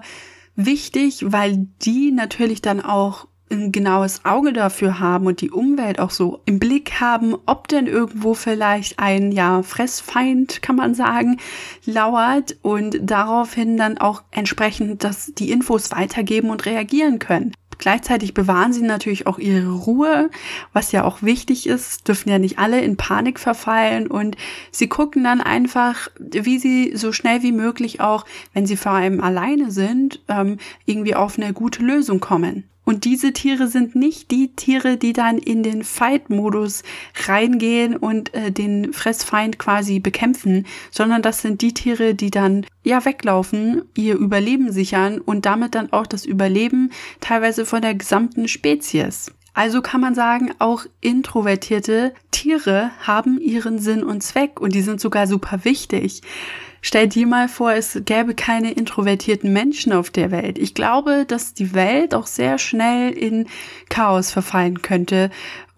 wichtig, 0.56 1.24
weil 1.26 1.68
die 1.82 2.10
natürlich 2.10 2.60
dann 2.60 2.80
auch 2.80 3.28
ein 3.50 3.72
genaues 3.72 4.24
Auge 4.24 4.52
dafür 4.52 4.98
haben 4.98 5.26
und 5.26 5.40
die 5.40 5.50
Umwelt 5.50 5.98
auch 6.00 6.10
so 6.10 6.40
im 6.46 6.58
Blick 6.58 7.00
haben, 7.00 7.36
ob 7.46 7.68
denn 7.68 7.86
irgendwo 7.86 8.34
vielleicht 8.34 8.98
ein 8.98 9.32
ja 9.32 9.62
Fressfeind, 9.62 10.62
kann 10.62 10.76
man 10.76 10.94
sagen, 10.94 11.38
lauert 11.84 12.56
und 12.62 12.98
daraufhin 13.02 13.76
dann 13.76 13.98
auch 13.98 14.22
entsprechend 14.30 15.04
dass 15.04 15.32
die 15.34 15.50
Infos 15.50 15.90
weitergeben 15.90 16.50
und 16.50 16.66
reagieren 16.66 17.18
können. 17.18 17.52
Gleichzeitig 17.80 18.34
bewahren 18.34 18.74
sie 18.74 18.82
natürlich 18.82 19.26
auch 19.26 19.38
ihre 19.38 19.72
Ruhe, 19.72 20.28
was 20.74 20.92
ja 20.92 21.02
auch 21.02 21.22
wichtig 21.22 21.66
ist, 21.66 22.06
dürfen 22.06 22.28
ja 22.28 22.38
nicht 22.38 22.58
alle 22.58 22.82
in 22.82 22.98
Panik 22.98 23.40
verfallen 23.40 24.06
und 24.06 24.36
sie 24.70 24.88
gucken 24.88 25.24
dann 25.24 25.40
einfach, 25.40 26.08
wie 26.18 26.58
sie 26.58 26.92
so 26.94 27.12
schnell 27.12 27.42
wie 27.42 27.52
möglich 27.52 28.00
auch, 28.00 28.26
wenn 28.52 28.66
sie 28.66 28.76
vor 28.76 28.92
allem 28.92 29.22
alleine 29.22 29.70
sind, 29.70 30.20
ähm, 30.28 30.58
irgendwie 30.84 31.14
auf 31.14 31.38
eine 31.38 31.54
gute 31.54 31.82
Lösung 31.82 32.20
kommen. 32.20 32.68
Und 32.90 33.04
diese 33.04 33.32
Tiere 33.32 33.68
sind 33.68 33.94
nicht 33.94 34.32
die 34.32 34.48
Tiere, 34.56 34.96
die 34.96 35.12
dann 35.12 35.38
in 35.38 35.62
den 35.62 35.84
Fight-Modus 35.84 36.82
reingehen 37.28 37.94
und 37.94 38.34
äh, 38.34 38.50
den 38.50 38.92
Fressfeind 38.92 39.60
quasi 39.60 40.00
bekämpfen, 40.00 40.66
sondern 40.90 41.22
das 41.22 41.40
sind 41.40 41.62
die 41.62 41.72
Tiere, 41.72 42.16
die 42.16 42.32
dann 42.32 42.66
ja 42.82 43.04
weglaufen, 43.04 43.82
ihr 43.96 44.16
Überleben 44.16 44.72
sichern 44.72 45.20
und 45.20 45.46
damit 45.46 45.76
dann 45.76 45.92
auch 45.92 46.08
das 46.08 46.24
Überleben 46.26 46.90
teilweise 47.20 47.64
von 47.64 47.80
der 47.80 47.94
gesamten 47.94 48.48
Spezies. 48.48 49.30
Also 49.52 49.82
kann 49.82 50.00
man 50.00 50.14
sagen, 50.14 50.52
auch 50.58 50.84
introvertierte 51.00 52.14
Tiere 52.30 52.90
haben 53.00 53.40
ihren 53.40 53.78
Sinn 53.78 54.04
und 54.04 54.22
Zweck 54.22 54.60
und 54.60 54.74
die 54.74 54.82
sind 54.82 55.00
sogar 55.00 55.26
super 55.26 55.64
wichtig. 55.64 56.22
Stell 56.82 57.08
dir 57.08 57.26
mal 57.26 57.48
vor, 57.48 57.72
es 57.72 58.00
gäbe 58.06 58.34
keine 58.34 58.72
introvertierten 58.72 59.52
Menschen 59.52 59.92
auf 59.92 60.08
der 60.08 60.30
Welt. 60.30 60.58
Ich 60.58 60.74
glaube, 60.74 61.26
dass 61.26 61.52
die 61.52 61.74
Welt 61.74 62.14
auch 62.14 62.26
sehr 62.26 62.56
schnell 62.56 63.12
in 63.12 63.48
Chaos 63.90 64.30
verfallen 64.30 64.80
könnte 64.80 65.30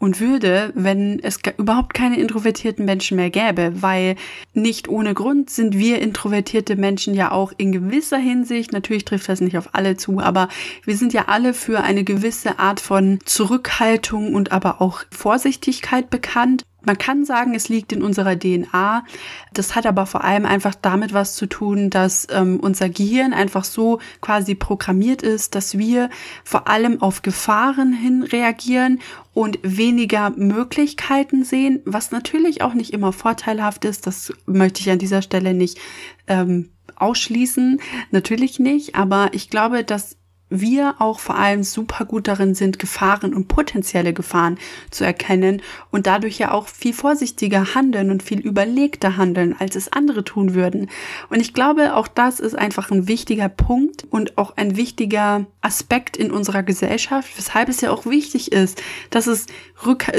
und 0.02 0.18
würde, 0.18 0.72
wenn 0.74 1.20
es 1.22 1.38
überhaupt 1.58 1.94
keine 1.94 2.18
introvertierten 2.18 2.84
Menschen 2.84 3.16
mehr 3.16 3.30
gäbe, 3.30 3.82
weil 3.82 4.16
nicht 4.52 4.88
ohne 4.88 5.14
Grund 5.14 5.48
sind 5.48 5.78
wir 5.78 6.00
introvertierte 6.00 6.74
Menschen 6.74 7.14
ja 7.14 7.30
auch 7.30 7.52
in 7.56 7.70
gewisser 7.70 8.18
Hinsicht, 8.18 8.72
natürlich 8.72 9.04
trifft 9.04 9.28
das 9.28 9.40
nicht 9.40 9.56
auf 9.56 9.76
alle 9.76 9.96
zu, 9.96 10.18
aber 10.18 10.48
wir 10.84 10.96
sind 10.96 11.12
ja 11.12 11.26
alle 11.28 11.54
für 11.54 11.84
eine 11.84 12.02
gewisse 12.02 12.58
Art 12.58 12.80
von 12.80 13.20
Zurückhaltung 13.24 14.34
und 14.34 14.50
aber 14.50 14.82
auch 14.82 15.04
Vorsichtigkeit 15.12 16.10
bekannt. 16.10 16.64
Man 16.84 16.98
kann 16.98 17.24
sagen, 17.24 17.54
es 17.54 17.68
liegt 17.68 17.92
in 17.92 18.02
unserer 18.02 18.38
DNA. 18.38 19.04
Das 19.52 19.74
hat 19.74 19.86
aber 19.86 20.06
vor 20.06 20.24
allem 20.24 20.44
einfach 20.44 20.74
damit 20.74 21.12
was 21.12 21.34
zu 21.36 21.46
tun, 21.46 21.90
dass 21.90 22.26
ähm, 22.30 22.58
unser 22.60 22.88
Gehirn 22.88 23.32
einfach 23.32 23.64
so 23.64 24.00
quasi 24.20 24.54
programmiert 24.54 25.22
ist, 25.22 25.54
dass 25.54 25.78
wir 25.78 26.10
vor 26.44 26.68
allem 26.68 27.00
auf 27.00 27.22
Gefahren 27.22 27.92
hin 27.92 28.22
reagieren 28.22 29.00
und 29.34 29.58
weniger 29.62 30.30
Möglichkeiten 30.30 31.44
sehen, 31.44 31.80
was 31.84 32.10
natürlich 32.10 32.62
auch 32.62 32.74
nicht 32.74 32.92
immer 32.92 33.12
vorteilhaft 33.12 33.84
ist. 33.84 34.06
Das 34.06 34.32
möchte 34.46 34.80
ich 34.80 34.90
an 34.90 34.98
dieser 34.98 35.22
Stelle 35.22 35.54
nicht 35.54 35.78
ähm, 36.26 36.70
ausschließen. 36.96 37.80
Natürlich 38.10 38.58
nicht, 38.58 38.94
aber 38.94 39.30
ich 39.32 39.50
glaube, 39.50 39.84
dass 39.84 40.16
wir 40.60 40.96
auch 40.98 41.18
vor 41.18 41.36
allem 41.36 41.62
super 41.62 42.04
gut 42.04 42.28
darin 42.28 42.54
sind, 42.54 42.78
Gefahren 42.78 43.34
und 43.34 43.48
potenzielle 43.48 44.12
Gefahren 44.12 44.58
zu 44.90 45.04
erkennen 45.04 45.62
und 45.90 46.06
dadurch 46.06 46.38
ja 46.38 46.52
auch 46.52 46.68
viel 46.68 46.92
vorsichtiger 46.92 47.74
handeln 47.74 48.10
und 48.10 48.22
viel 48.22 48.40
überlegter 48.40 49.16
handeln, 49.16 49.56
als 49.58 49.76
es 49.76 49.92
andere 49.92 50.24
tun 50.24 50.54
würden. 50.54 50.90
Und 51.30 51.40
ich 51.40 51.54
glaube, 51.54 51.94
auch 51.96 52.08
das 52.08 52.40
ist 52.40 52.54
einfach 52.54 52.90
ein 52.90 53.08
wichtiger 53.08 53.48
Punkt 53.48 54.04
und 54.10 54.38
auch 54.38 54.56
ein 54.56 54.76
wichtiger 54.76 55.46
Aspekt 55.60 56.16
in 56.16 56.30
unserer 56.30 56.62
Gesellschaft, 56.62 57.36
weshalb 57.36 57.68
es 57.68 57.80
ja 57.80 57.90
auch 57.90 58.06
wichtig 58.06 58.52
ist, 58.52 58.82
dass 59.10 59.26
es 59.26 59.46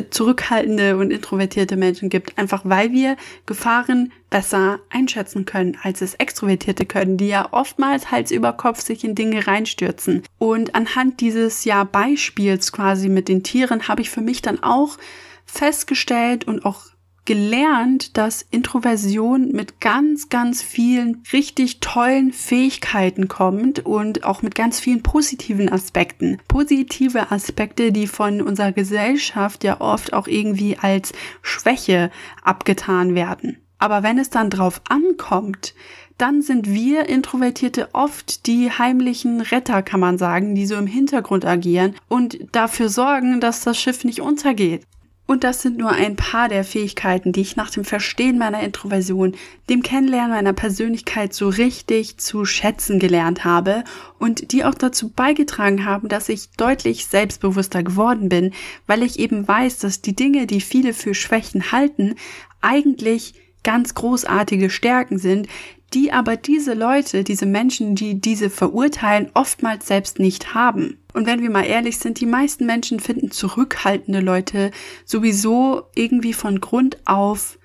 zurückhaltende 0.10 0.98
und 0.98 1.12
introvertierte 1.12 1.78
Menschen 1.78 2.10
gibt, 2.10 2.38
einfach 2.38 2.62
weil 2.66 2.92
wir 2.92 3.16
Gefahren 3.46 4.12
besser 4.34 4.80
einschätzen 4.90 5.46
können, 5.46 5.78
als 5.84 6.02
es 6.02 6.16
Extrovertierte 6.16 6.88
können, 6.88 7.18
die 7.18 7.28
ja 7.28 7.50
oftmals 7.52 8.10
Hals 8.10 8.32
über 8.32 8.52
Kopf 8.52 8.82
sich 8.82 9.04
in 9.04 9.14
Dinge 9.14 9.46
reinstürzen. 9.46 10.24
Und 10.40 10.74
anhand 10.74 11.22
dieses 11.22 11.66
ja 11.66 11.84
Beispiels 11.84 12.72
quasi 12.72 13.10
mit 13.10 13.30
den 13.30 13.44
Tieren 13.44 13.88
habe 13.88 14.02
ich 14.02 14.10
für 14.10 14.22
mich 14.22 14.42
dann 14.42 14.64
auch 14.64 14.98
festgestellt 15.46 16.48
und 16.48 16.66
auch 16.66 16.86
gelernt, 17.26 18.18
dass 18.18 18.42
Introversion 18.42 19.52
mit 19.52 19.80
ganz, 19.80 20.30
ganz 20.30 20.64
vielen 20.64 21.22
richtig 21.32 21.80
tollen 21.80 22.34
Fähigkeiten 22.34 23.28
kommt 23.28 23.86
und 23.86 24.24
auch 24.24 24.42
mit 24.42 24.56
ganz 24.56 24.80
vielen 24.80 25.04
positiven 25.04 25.70
Aspekten. 25.70 26.40
Positive 26.48 27.32
Aspekte, 27.32 27.92
die 27.92 28.08
von 28.08 28.42
unserer 28.42 28.72
Gesellschaft 28.72 29.64
ja 29.64 29.80
oft 29.80 30.12
auch 30.14 30.28
irgendwie 30.28 30.76
als 30.80 31.14
Schwäche 31.44 32.10
abgetan 32.42 33.14
werden. 33.14 33.63
Aber 33.84 34.02
wenn 34.02 34.18
es 34.18 34.30
dann 34.30 34.50
drauf 34.50 34.80
ankommt, 34.88 35.74
dann 36.18 36.42
sind 36.42 36.72
wir 36.72 37.10
Introvertierte 37.10 37.90
oft 37.92 38.48
die 38.48 38.72
heimlichen 38.72 39.42
Retter, 39.42 39.82
kann 39.82 40.00
man 40.00 40.18
sagen, 40.18 40.56
die 40.56 40.66
so 40.68 40.76
im 40.76 40.88
Hintergrund 40.88 41.44
agieren 41.44 41.94
und 42.08 42.38
dafür 42.54 42.88
sorgen, 42.88 43.42
dass 43.42 43.66
das 43.66 43.78
Schiff 43.78 44.06
nicht 44.06 44.22
untergeht. 44.22 44.88
Und 45.26 45.44
das 45.44 45.62
sind 45.62 45.78
nur 45.78 45.92
ein 45.92 46.16
paar 46.16 46.48
der 46.48 46.64
Fähigkeiten, 46.64 47.34
die 47.34 47.42
ich 47.42 47.58
nach 47.58 47.72
dem 47.72 47.84
Verstehen 47.84 48.38
meiner 48.38 48.64
Introversion, 48.64 49.36
dem 49.70 49.84
Kennenlernen 49.84 50.32
meiner 50.32 50.54
Persönlichkeit 50.54 51.34
so 51.34 51.50
richtig 51.50 52.18
zu 52.20 52.46
schätzen 52.46 53.00
gelernt 53.00 53.44
habe 53.44 53.84
und 54.18 54.54
die 54.54 54.64
auch 54.64 54.76
dazu 54.76 55.10
beigetragen 55.10 55.84
haben, 55.84 56.08
dass 56.08 56.30
ich 56.30 56.52
deutlich 56.52 57.08
selbstbewusster 57.08 57.84
geworden 57.84 58.30
bin, 58.30 58.54
weil 58.88 59.04
ich 59.04 59.20
eben 59.20 59.46
weiß, 59.46 59.80
dass 59.80 60.02
die 60.02 60.16
Dinge, 60.16 60.48
die 60.48 60.62
viele 60.62 60.94
für 60.94 61.14
Schwächen 61.14 61.74
halten, 61.74 62.16
eigentlich 62.62 63.34
ganz 63.64 63.96
großartige 63.96 64.70
Stärken 64.70 65.18
sind, 65.18 65.48
die 65.94 66.12
aber 66.12 66.38
diese 66.38 66.74
Leute, 66.74 67.24
diese 67.24 67.46
Menschen, 67.46 67.96
die 67.96 68.20
diese 68.20 68.50
verurteilen, 68.50 69.30
oftmals 69.34 69.88
selbst 69.88 70.20
nicht 70.20 70.54
haben. 70.54 70.98
Und 71.14 71.28
wenn 71.28 71.42
wir 71.42 71.52
mal 71.52 71.66
ehrlich 71.66 72.00
sind, 72.00 72.20
die 72.20 72.26
meisten 72.26 72.66
Menschen 72.66 73.00
finden 73.00 73.32
zurückhaltende 73.32 74.20
Leute 74.20 74.72
sowieso 75.06 75.84
irgendwie 75.96 76.34
von 76.34 76.60
Grund 76.60 76.98
auf 77.06 77.60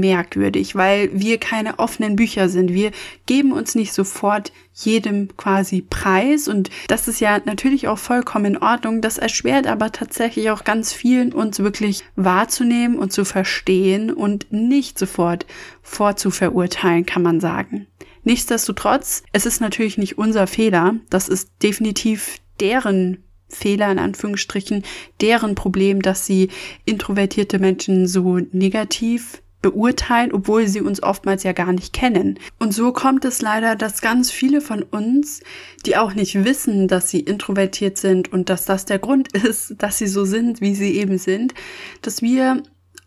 merkwürdig, 0.00 0.74
weil 0.74 1.10
wir 1.12 1.38
keine 1.38 1.78
offenen 1.78 2.16
Bücher 2.16 2.48
sind. 2.48 2.72
Wir 2.72 2.90
geben 3.26 3.52
uns 3.52 3.74
nicht 3.74 3.92
sofort 3.92 4.52
jedem 4.74 5.36
quasi 5.36 5.82
Preis 5.82 6.48
und 6.48 6.70
das 6.88 7.08
ist 7.08 7.20
ja 7.20 7.40
natürlich 7.44 7.88
auch 7.88 7.98
vollkommen 7.98 8.46
in 8.46 8.58
Ordnung. 8.58 9.00
Das 9.00 9.18
erschwert 9.18 9.66
aber 9.66 9.92
tatsächlich 9.92 10.50
auch 10.50 10.64
ganz 10.64 10.92
vielen, 10.92 11.32
uns 11.32 11.58
wirklich 11.58 12.04
wahrzunehmen 12.16 12.98
und 12.98 13.12
zu 13.12 13.24
verstehen 13.24 14.12
und 14.12 14.50
nicht 14.50 14.98
sofort 14.98 15.46
vorzuverurteilen, 15.82 17.06
kann 17.06 17.22
man 17.22 17.40
sagen. 17.40 17.86
Nichtsdestotrotz, 18.24 19.24
es 19.32 19.46
ist 19.46 19.60
natürlich 19.60 19.98
nicht 19.98 20.16
unser 20.16 20.46
Fehler. 20.46 20.94
Das 21.10 21.28
ist 21.28 21.50
definitiv 21.62 22.38
deren 22.60 23.24
Fehler 23.48 23.90
in 23.92 23.98
Anführungsstrichen, 23.98 24.84
deren 25.20 25.54
Problem, 25.54 26.02
dass 26.02 26.26
sie 26.26 26.48
introvertierte 26.84 27.58
Menschen 27.58 28.06
so 28.06 28.38
negativ 28.52 29.42
beurteilen, 29.62 30.32
obwohl 30.32 30.66
sie 30.66 30.80
uns 30.80 31.02
oftmals 31.02 31.44
ja 31.44 31.52
gar 31.52 31.72
nicht 31.72 31.92
kennen. 31.92 32.38
Und 32.58 32.74
so 32.74 32.92
kommt 32.92 33.24
es 33.24 33.40
leider, 33.40 33.76
dass 33.76 34.00
ganz 34.00 34.30
viele 34.30 34.60
von 34.60 34.82
uns, 34.82 35.40
die 35.86 35.96
auch 35.96 36.14
nicht 36.14 36.44
wissen, 36.44 36.88
dass 36.88 37.08
sie 37.08 37.20
introvertiert 37.20 37.96
sind 37.96 38.32
und 38.32 38.50
dass 38.50 38.64
das 38.64 38.84
der 38.84 38.98
Grund 38.98 39.32
ist, 39.36 39.74
dass 39.78 39.98
sie 39.98 40.08
so 40.08 40.24
sind, 40.24 40.60
wie 40.60 40.74
sie 40.74 40.96
eben 40.96 41.16
sind, 41.18 41.54
dass 42.02 42.20
wir 42.20 42.62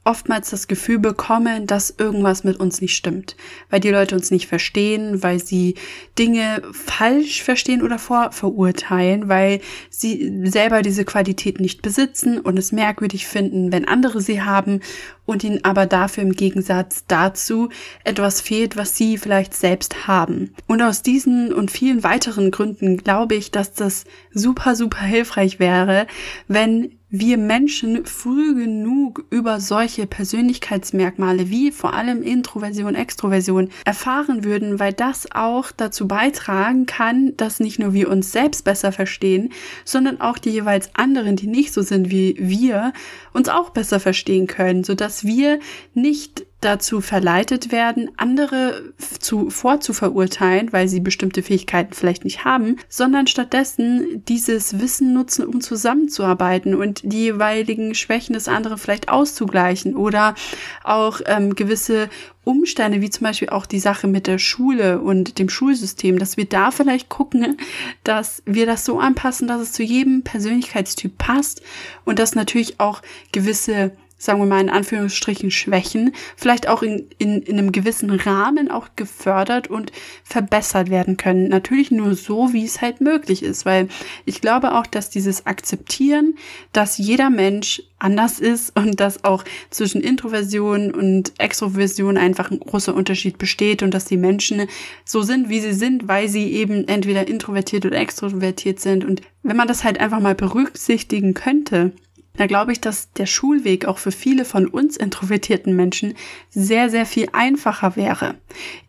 oftmals 0.05 0.51
das 0.51 0.67
Gefühl 0.67 0.99
bekommen, 0.99 1.65
dass 1.65 1.93
irgendwas 1.97 2.43
mit 2.43 2.57
uns 2.59 2.79
nicht 2.79 2.95
stimmt, 2.95 3.35
weil 3.71 3.79
die 3.79 3.89
Leute 3.89 4.15
uns 4.15 4.29
nicht 4.29 4.47
verstehen, 4.47 5.23
weil 5.23 5.43
sie 5.43 5.75
Dinge 6.17 6.61
falsch 6.71 7.41
verstehen 7.41 7.81
oder 7.81 7.97
vorverurteilen, 7.97 9.27
weil 9.27 9.61
sie 9.89 10.31
selber 10.45 10.83
diese 10.83 11.05
Qualität 11.05 11.59
nicht 11.59 11.81
besitzen 11.81 12.39
und 12.39 12.57
es 12.57 12.71
merkwürdig 12.71 13.25
finden, 13.25 13.71
wenn 13.71 13.87
andere 13.87 14.21
sie 14.21 14.43
haben 14.43 14.79
und 15.25 15.43
ihnen 15.43 15.63
aber 15.63 15.87
dafür 15.87 16.23
im 16.23 16.33
Gegensatz 16.33 17.05
dazu 17.07 17.69
etwas 18.03 18.41
fehlt, 18.41 18.77
was 18.77 18.95
sie 18.95 19.17
vielleicht 19.17 19.55
selbst 19.55 20.07
haben. 20.07 20.53
Und 20.67 20.83
aus 20.83 21.01
diesen 21.01 21.51
und 21.51 21.71
vielen 21.71 22.03
weiteren 22.03 22.51
Gründen 22.51 22.97
glaube 22.97 23.33
ich, 23.33 23.49
dass 23.49 23.73
das 23.73 24.05
super, 24.31 24.75
super 24.75 25.01
hilfreich 25.01 25.59
wäre, 25.59 26.05
wenn 26.47 26.91
wir 27.19 27.37
Menschen 27.37 28.05
früh 28.05 28.55
genug 28.55 29.25
über 29.29 29.59
solche 29.59 30.07
Persönlichkeitsmerkmale 30.07 31.49
wie 31.49 31.71
vor 31.71 31.93
allem 31.93 32.21
Introversion, 32.21 32.95
Extroversion 32.95 33.69
erfahren 33.85 34.43
würden, 34.43 34.79
weil 34.79 34.93
das 34.93 35.31
auch 35.31 35.71
dazu 35.71 36.07
beitragen 36.07 36.85
kann, 36.85 37.35
dass 37.37 37.59
nicht 37.59 37.79
nur 37.79 37.93
wir 37.93 38.09
uns 38.09 38.31
selbst 38.31 38.63
besser 38.63 38.91
verstehen, 38.91 39.51
sondern 39.83 40.21
auch 40.21 40.37
die 40.37 40.51
jeweils 40.51 40.89
anderen, 40.95 41.35
die 41.35 41.47
nicht 41.47 41.73
so 41.73 41.81
sind 41.81 42.09
wie 42.09 42.35
wir, 42.39 42.93
uns 43.33 43.49
auch 43.49 43.69
besser 43.69 43.99
verstehen 43.99 44.47
können, 44.47 44.83
sodass 44.83 45.23
wir 45.23 45.59
nicht 45.93 46.45
dazu 46.65 46.99
verleitet 46.99 47.71
werden, 47.71 48.09
andere 48.17 48.93
zu 49.19 49.49
vorzuverurteilen, 49.49 50.73
weil 50.73 50.87
sie 50.87 50.99
bestimmte 50.99 51.43
Fähigkeiten 51.43 51.93
vielleicht 51.93 52.23
nicht 52.23 52.43
haben, 52.43 52.77
sondern 52.89 53.27
stattdessen 53.27 54.23
dieses 54.27 54.79
Wissen 54.79 55.13
nutzen, 55.13 55.45
um 55.45 55.61
zusammenzuarbeiten 55.61 56.75
und 56.75 57.01
die 57.03 57.25
jeweiligen 57.25 57.95
Schwächen 57.95 58.33
des 58.33 58.47
anderen 58.47 58.77
vielleicht 58.77 59.09
auszugleichen 59.09 59.95
oder 59.95 60.35
auch 60.83 61.21
ähm, 61.25 61.55
gewisse 61.55 62.09
Umstände, 62.43 63.01
wie 63.01 63.09
zum 63.09 63.25
Beispiel 63.25 63.49
auch 63.49 63.65
die 63.65 63.79
Sache 63.79 64.07
mit 64.07 64.27
der 64.27 64.37
Schule 64.37 65.01
und 65.01 65.39
dem 65.39 65.49
Schulsystem, 65.49 66.19
dass 66.19 66.37
wir 66.37 66.45
da 66.45 66.71
vielleicht 66.71 67.09
gucken, 67.09 67.57
dass 68.03 68.43
wir 68.45 68.65
das 68.65 68.85
so 68.85 68.99
anpassen, 68.99 69.47
dass 69.47 69.61
es 69.61 69.73
zu 69.73 69.83
jedem 69.83 70.21
Persönlichkeitstyp 70.23 71.17
passt 71.17 71.61
und 72.05 72.19
dass 72.19 72.35
natürlich 72.35 72.79
auch 72.79 73.01
gewisse 73.31 73.91
sagen 74.17 74.39
wir 74.39 74.45
mal 74.45 74.61
in 74.61 74.69
Anführungsstrichen 74.69 75.51
Schwächen, 75.51 76.13
vielleicht 76.35 76.67
auch 76.67 76.81
in, 76.81 77.07
in, 77.17 77.41
in 77.41 77.59
einem 77.59 77.71
gewissen 77.71 78.09
Rahmen 78.09 78.71
auch 78.71 78.89
gefördert 78.95 79.67
und 79.67 79.91
verbessert 80.23 80.89
werden 80.89 81.17
können. 81.17 81.49
Natürlich 81.49 81.91
nur 81.91 82.15
so, 82.15 82.53
wie 82.53 82.65
es 82.65 82.81
halt 82.81 83.01
möglich 83.01 83.43
ist, 83.43 83.65
weil 83.65 83.89
ich 84.25 84.41
glaube 84.41 84.73
auch, 84.73 84.85
dass 84.85 85.09
dieses 85.09 85.45
Akzeptieren, 85.45 86.35
dass 86.71 86.97
jeder 86.97 87.29
Mensch 87.29 87.81
anders 87.97 88.39
ist 88.39 88.75
und 88.77 88.99
dass 88.99 89.23
auch 89.23 89.43
zwischen 89.69 90.01
Introversion 90.01 90.91
und 90.91 91.33
Extroversion 91.39 92.17
einfach 92.17 92.51
ein 92.51 92.59
großer 92.59 92.93
Unterschied 92.93 93.37
besteht 93.37 93.83
und 93.83 93.93
dass 93.93 94.05
die 94.05 94.17
Menschen 94.17 94.67
so 95.05 95.21
sind, 95.21 95.49
wie 95.49 95.59
sie 95.59 95.73
sind, 95.73 96.07
weil 96.07 96.27
sie 96.29 96.51
eben 96.53 96.87
entweder 96.87 97.27
introvertiert 97.27 97.85
oder 97.85 97.97
extrovertiert 97.97 98.79
sind. 98.79 99.05
Und 99.05 99.21
wenn 99.43 99.57
man 99.57 99.67
das 99.67 99.83
halt 99.83 99.99
einfach 99.99 100.19
mal 100.19 100.35
berücksichtigen 100.35 101.33
könnte, 101.33 101.93
da 102.37 102.47
glaube 102.47 102.71
ich, 102.71 102.81
dass 102.81 103.11
der 103.13 103.25
Schulweg 103.25 103.85
auch 103.85 103.97
für 103.97 104.11
viele 104.11 104.45
von 104.45 104.67
uns 104.67 104.97
introvertierten 104.97 105.75
Menschen 105.75 106.15
sehr, 106.49 106.89
sehr 106.89 107.05
viel 107.05 107.27
einfacher 107.33 107.95
wäre. 107.95 108.35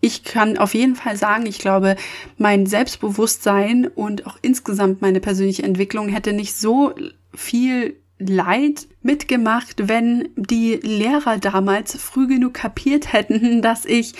Ich 0.00 0.24
kann 0.24 0.58
auf 0.58 0.74
jeden 0.74 0.96
Fall 0.96 1.16
sagen, 1.16 1.46
ich 1.46 1.58
glaube, 1.58 1.96
mein 2.38 2.66
Selbstbewusstsein 2.66 3.86
und 3.86 4.26
auch 4.26 4.38
insgesamt 4.42 5.02
meine 5.02 5.20
persönliche 5.20 5.62
Entwicklung 5.62 6.08
hätte 6.08 6.32
nicht 6.32 6.56
so 6.56 6.94
viel 7.34 7.96
Leid 8.18 8.88
mitgemacht, 9.02 9.88
wenn 9.88 10.30
die 10.36 10.74
Lehrer 10.82 11.38
damals 11.38 11.96
früh 11.96 12.26
genug 12.26 12.54
kapiert 12.54 13.12
hätten, 13.12 13.60
dass 13.62 13.84
ich 13.84 14.14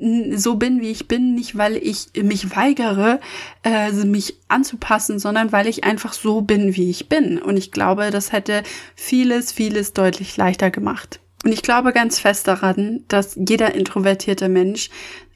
so 0.00 0.56
bin, 0.56 0.80
wie 0.80 0.90
ich 0.90 1.08
bin, 1.08 1.34
nicht 1.34 1.56
weil 1.56 1.76
ich 1.76 2.08
mich 2.22 2.54
weigere, 2.56 3.20
äh, 3.64 3.92
mich 3.92 4.36
anzupassen, 4.48 5.18
sondern 5.18 5.52
weil 5.52 5.66
ich 5.66 5.84
einfach 5.84 6.12
so 6.12 6.40
bin, 6.40 6.76
wie 6.76 6.90
ich 6.90 7.08
bin. 7.08 7.38
Und 7.38 7.56
ich 7.56 7.72
glaube, 7.72 8.10
das 8.10 8.32
hätte 8.32 8.62
vieles, 8.94 9.52
vieles 9.52 9.92
deutlich 9.92 10.36
leichter 10.36 10.70
gemacht. 10.70 11.20
Und 11.44 11.52
ich 11.52 11.62
glaube 11.62 11.92
ganz 11.92 12.18
fest 12.18 12.48
daran, 12.48 13.04
dass 13.08 13.36
jeder 13.36 13.74
introvertierte 13.74 14.48
Mensch 14.48 14.90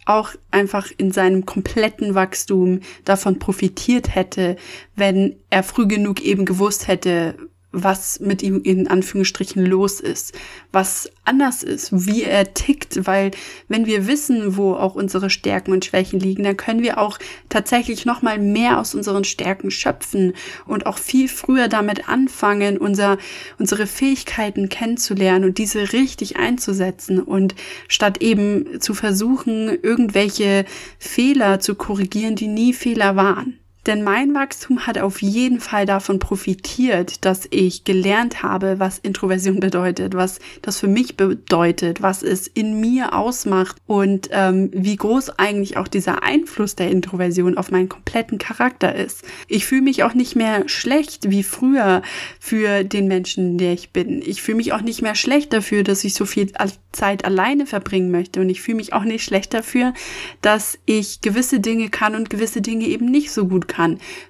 auch 0.04 0.30
einfach 0.50 0.88
in 0.96 1.12
seinem 1.12 1.46
kompletten 1.46 2.14
Wachstum 2.14 2.80
davon 3.04 3.38
profitiert 3.38 4.14
hätte, 4.14 4.56
wenn 4.96 5.36
er 5.48 5.62
früh 5.62 5.86
genug 5.86 6.20
eben 6.20 6.44
gewusst 6.44 6.88
hätte, 6.88 7.36
was 7.72 8.20
mit 8.20 8.42
ihm 8.42 8.60
in 8.62 8.86
Anführungsstrichen 8.86 9.64
los 9.64 10.00
ist, 10.00 10.38
was 10.70 11.10
anders 11.24 11.62
ist, 11.62 12.06
wie 12.06 12.22
er 12.22 12.52
tickt, 12.52 13.06
weil 13.06 13.30
wenn 13.68 13.86
wir 13.86 14.06
wissen, 14.06 14.56
wo 14.56 14.74
auch 14.74 14.94
unsere 14.94 15.30
Stärken 15.30 15.72
und 15.72 15.84
Schwächen 15.84 16.20
liegen, 16.20 16.44
dann 16.44 16.56
können 16.56 16.82
wir 16.82 16.98
auch 16.98 17.18
tatsächlich 17.48 18.04
noch 18.04 18.22
mal 18.22 18.38
mehr 18.38 18.78
aus 18.78 18.94
unseren 18.94 19.24
Stärken 19.24 19.70
schöpfen 19.70 20.34
und 20.66 20.86
auch 20.86 20.98
viel 20.98 21.28
früher 21.28 21.68
damit 21.68 22.08
anfangen, 22.08 22.76
unser, 22.76 23.18
unsere 23.58 23.86
Fähigkeiten 23.86 24.68
kennenzulernen 24.68 25.44
und 25.44 25.58
diese 25.58 25.92
richtig 25.92 26.36
einzusetzen 26.36 27.20
und 27.20 27.54
statt 27.88 28.20
eben 28.20 28.80
zu 28.80 28.94
versuchen, 28.94 29.68
irgendwelche 29.82 30.64
Fehler 30.98 31.60
zu 31.60 31.74
korrigieren, 31.74 32.36
die 32.36 32.48
nie 32.48 32.72
Fehler 32.72 33.16
waren. 33.16 33.61
Denn 33.86 34.04
mein 34.04 34.32
Wachstum 34.34 34.86
hat 34.86 34.98
auf 34.98 35.22
jeden 35.22 35.58
Fall 35.58 35.86
davon 35.86 36.20
profitiert, 36.20 37.24
dass 37.24 37.48
ich 37.50 37.82
gelernt 37.82 38.42
habe, 38.42 38.78
was 38.78 39.00
Introversion 39.00 39.58
bedeutet, 39.58 40.14
was 40.14 40.38
das 40.62 40.78
für 40.78 40.86
mich 40.86 41.16
bedeutet, 41.16 42.00
was 42.00 42.22
es 42.22 42.46
in 42.46 42.80
mir 42.80 43.14
ausmacht 43.14 43.76
und 43.86 44.28
ähm, 44.30 44.70
wie 44.72 44.94
groß 44.94 45.30
eigentlich 45.38 45.76
auch 45.76 45.88
dieser 45.88 46.22
Einfluss 46.22 46.76
der 46.76 46.90
Introversion 46.90 47.58
auf 47.58 47.72
meinen 47.72 47.88
kompletten 47.88 48.38
Charakter 48.38 48.94
ist. 48.94 49.24
Ich 49.48 49.66
fühle 49.66 49.82
mich 49.82 50.04
auch 50.04 50.14
nicht 50.14 50.36
mehr 50.36 50.68
schlecht 50.68 51.30
wie 51.30 51.42
früher 51.42 52.02
für 52.38 52.84
den 52.84 53.08
Menschen, 53.08 53.58
der 53.58 53.72
ich 53.72 53.90
bin. 53.90 54.22
Ich 54.22 54.42
fühle 54.42 54.58
mich 54.58 54.72
auch 54.72 54.82
nicht 54.82 55.02
mehr 55.02 55.16
schlecht 55.16 55.52
dafür, 55.52 55.82
dass 55.82 56.04
ich 56.04 56.14
so 56.14 56.24
viel 56.24 56.52
Zeit 56.92 57.24
alleine 57.24 57.66
verbringen 57.66 58.10
möchte 58.10 58.40
und 58.40 58.48
ich 58.48 58.62
fühle 58.62 58.76
mich 58.76 58.92
auch 58.92 59.04
nicht 59.04 59.24
schlecht 59.24 59.54
dafür, 59.54 59.92
dass 60.40 60.78
ich 60.86 61.20
gewisse 61.20 61.58
Dinge 61.58 61.88
kann 61.88 62.14
und 62.14 62.30
gewisse 62.30 62.60
Dinge 62.60 62.84
eben 62.86 63.06
nicht 63.06 63.32
so 63.32 63.48
gut 63.48 63.66
kann, 63.66 63.71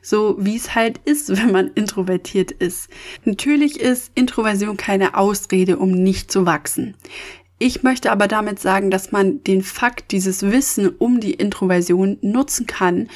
so 0.01 0.37
wie 0.39 0.57
es 0.57 0.75
halt 0.75 1.01
ist, 1.05 1.29
wenn 1.37 1.53
man 1.53 1.71
introvertiert 1.75 2.51
ist. 2.51 2.89
Natürlich 3.25 3.81
ist 3.81 4.13
Introversion 4.15 4.77
keine 4.77 5.17
Ausrede, 5.17 5.79
um 5.79 5.91
nicht 5.91 6.31
zu 6.31 6.47
wachsen. 6.47 6.95
Ich 7.65 7.85
möchte 7.85 8.11
aber 8.11 8.27
damit 8.27 8.59
sagen, 8.59 8.91
dass 8.91 9.13
man 9.13 9.45
den 9.45 9.63
Fakt, 9.63 10.11
dieses 10.11 10.43
Wissen 10.43 10.89
um 10.89 11.21
die 11.21 11.35
Introversion 11.35 12.19
nutzen 12.21 12.67
kann, 12.67 13.09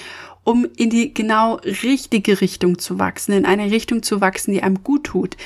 um 0.46 0.64
in 0.76 0.90
die 0.90 1.12
genau 1.12 1.56
richtige 1.82 2.40
Richtung 2.40 2.78
zu 2.78 3.00
wachsen, 3.00 3.32
in 3.32 3.44
eine 3.44 3.72
Richtung 3.72 4.04
zu 4.04 4.20
wachsen, 4.20 4.52
die 4.52 4.62
einem 4.62 4.84
gut 4.84 5.02
tut 5.02 5.36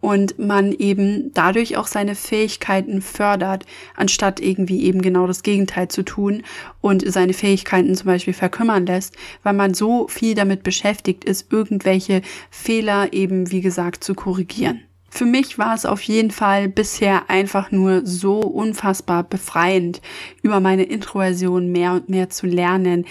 und 0.00 0.36
man 0.40 0.72
eben 0.72 1.32
dadurch 1.32 1.76
auch 1.76 1.86
seine 1.86 2.16
Fähigkeiten 2.16 3.00
fördert, 3.00 3.66
anstatt 3.94 4.40
irgendwie 4.40 4.82
eben 4.82 5.00
genau 5.00 5.28
das 5.28 5.44
Gegenteil 5.44 5.86
zu 5.86 6.02
tun 6.02 6.42
und 6.80 7.08
seine 7.08 7.34
Fähigkeiten 7.34 7.94
zum 7.94 8.06
Beispiel 8.06 8.34
verkümmern 8.34 8.84
lässt, 8.84 9.14
weil 9.44 9.54
man 9.54 9.74
so 9.74 10.08
viel 10.08 10.34
damit 10.34 10.64
beschäftigt 10.64 11.24
ist, 11.24 11.52
irgendwelche 11.52 12.22
Fehler 12.50 13.12
eben, 13.12 13.52
wie 13.52 13.60
gesagt, 13.60 14.02
zu 14.02 14.16
korrigieren. 14.16 14.80
Für 15.10 15.24
mich 15.24 15.56
war 15.56 15.74
es 15.74 15.86
auf 15.86 16.02
jeden 16.02 16.30
Fall 16.32 16.68
bisher 16.68 17.30
einfach 17.30 17.70
nur 17.70 18.04
so 18.04 18.40
unfassbar 18.40 19.22
befreiend, 19.22 20.02
über 20.42 20.60
meine 20.60 20.82
Introversion 20.82 21.72
mehr 21.72 21.92
und 21.92 22.08
mehr 22.08 22.28
zu 22.28 22.46
lernen, 22.46 23.06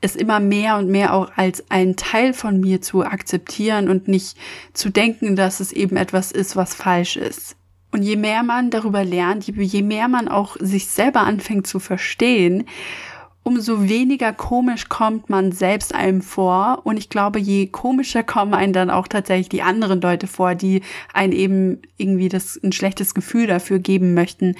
es 0.00 0.16
immer 0.16 0.40
mehr 0.40 0.76
und 0.76 0.88
mehr 0.88 1.14
auch 1.14 1.30
als 1.36 1.70
ein 1.70 1.96
Teil 1.96 2.32
von 2.32 2.60
mir 2.60 2.80
zu 2.80 3.04
akzeptieren 3.04 3.88
und 3.88 4.08
nicht 4.08 4.36
zu 4.72 4.90
denken, 4.90 5.36
dass 5.36 5.60
es 5.60 5.72
eben 5.72 5.96
etwas 5.96 6.32
ist, 6.32 6.56
was 6.56 6.74
falsch 6.74 7.16
ist. 7.16 7.56
Und 7.90 8.02
je 8.02 8.16
mehr 8.16 8.42
man 8.42 8.70
darüber 8.70 9.04
lernt, 9.04 9.46
je 9.46 9.82
mehr 9.82 10.08
man 10.08 10.28
auch 10.28 10.56
sich 10.58 10.88
selber 10.88 11.20
anfängt 11.20 11.66
zu 11.66 11.78
verstehen, 11.78 12.64
umso 13.44 13.88
weniger 13.88 14.32
komisch 14.32 14.88
kommt 14.88 15.30
man 15.30 15.52
selbst 15.52 15.94
einem 15.94 16.22
vor. 16.22 16.80
Und 16.84 16.96
ich 16.96 17.08
glaube, 17.08 17.38
je 17.38 17.68
komischer 17.68 18.24
kommen 18.24 18.54
einen 18.54 18.72
dann 18.72 18.90
auch 18.90 19.06
tatsächlich 19.06 19.50
die 19.50 19.62
anderen 19.62 20.00
Leute 20.00 20.26
vor, 20.26 20.56
die 20.56 20.82
einen 21.12 21.32
eben 21.32 21.82
irgendwie 21.96 22.28
das, 22.28 22.58
ein 22.64 22.72
schlechtes 22.72 23.14
Gefühl 23.14 23.46
dafür 23.46 23.78
geben 23.78 24.14
möchten, 24.14 24.56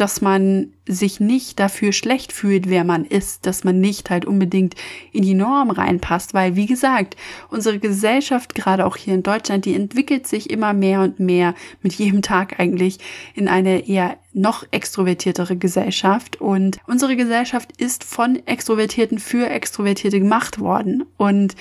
dass 0.00 0.22
man 0.22 0.72
sich 0.86 1.20
nicht 1.20 1.60
dafür 1.60 1.92
schlecht 1.92 2.32
fühlt, 2.32 2.70
wer 2.70 2.84
man 2.84 3.04
ist, 3.04 3.46
dass 3.46 3.64
man 3.64 3.80
nicht 3.80 4.08
halt 4.08 4.24
unbedingt 4.24 4.74
in 5.12 5.22
die 5.22 5.34
Norm 5.34 5.70
reinpasst, 5.70 6.32
weil 6.32 6.56
wie 6.56 6.66
gesagt, 6.66 7.16
unsere 7.50 7.78
Gesellschaft, 7.78 8.54
gerade 8.54 8.86
auch 8.86 8.96
hier 8.96 9.14
in 9.14 9.22
Deutschland, 9.22 9.66
die 9.66 9.74
entwickelt 9.74 10.26
sich 10.26 10.48
immer 10.48 10.72
mehr 10.72 11.02
und 11.02 11.20
mehr 11.20 11.54
mit 11.82 11.92
jedem 11.92 12.22
Tag 12.22 12.58
eigentlich 12.58 12.98
in 13.34 13.46
eine 13.46 13.88
eher 13.88 14.16
noch 14.32 14.64
extrovertiertere 14.70 15.56
Gesellschaft. 15.56 16.40
Und 16.40 16.78
unsere 16.86 17.14
Gesellschaft 17.16 17.70
ist 17.76 18.02
von 18.02 18.40
Extrovertierten 18.46 19.18
für 19.18 19.50
Extrovertierte 19.50 20.18
gemacht 20.18 20.60
worden. 20.60 21.04
Und 21.18 21.56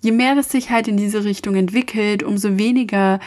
je 0.00 0.12
mehr 0.12 0.34
das 0.34 0.50
sich 0.50 0.70
halt 0.70 0.88
in 0.88 0.96
diese 0.96 1.24
Richtung 1.24 1.56
entwickelt, 1.56 2.22
umso 2.22 2.58
weniger 2.58 3.20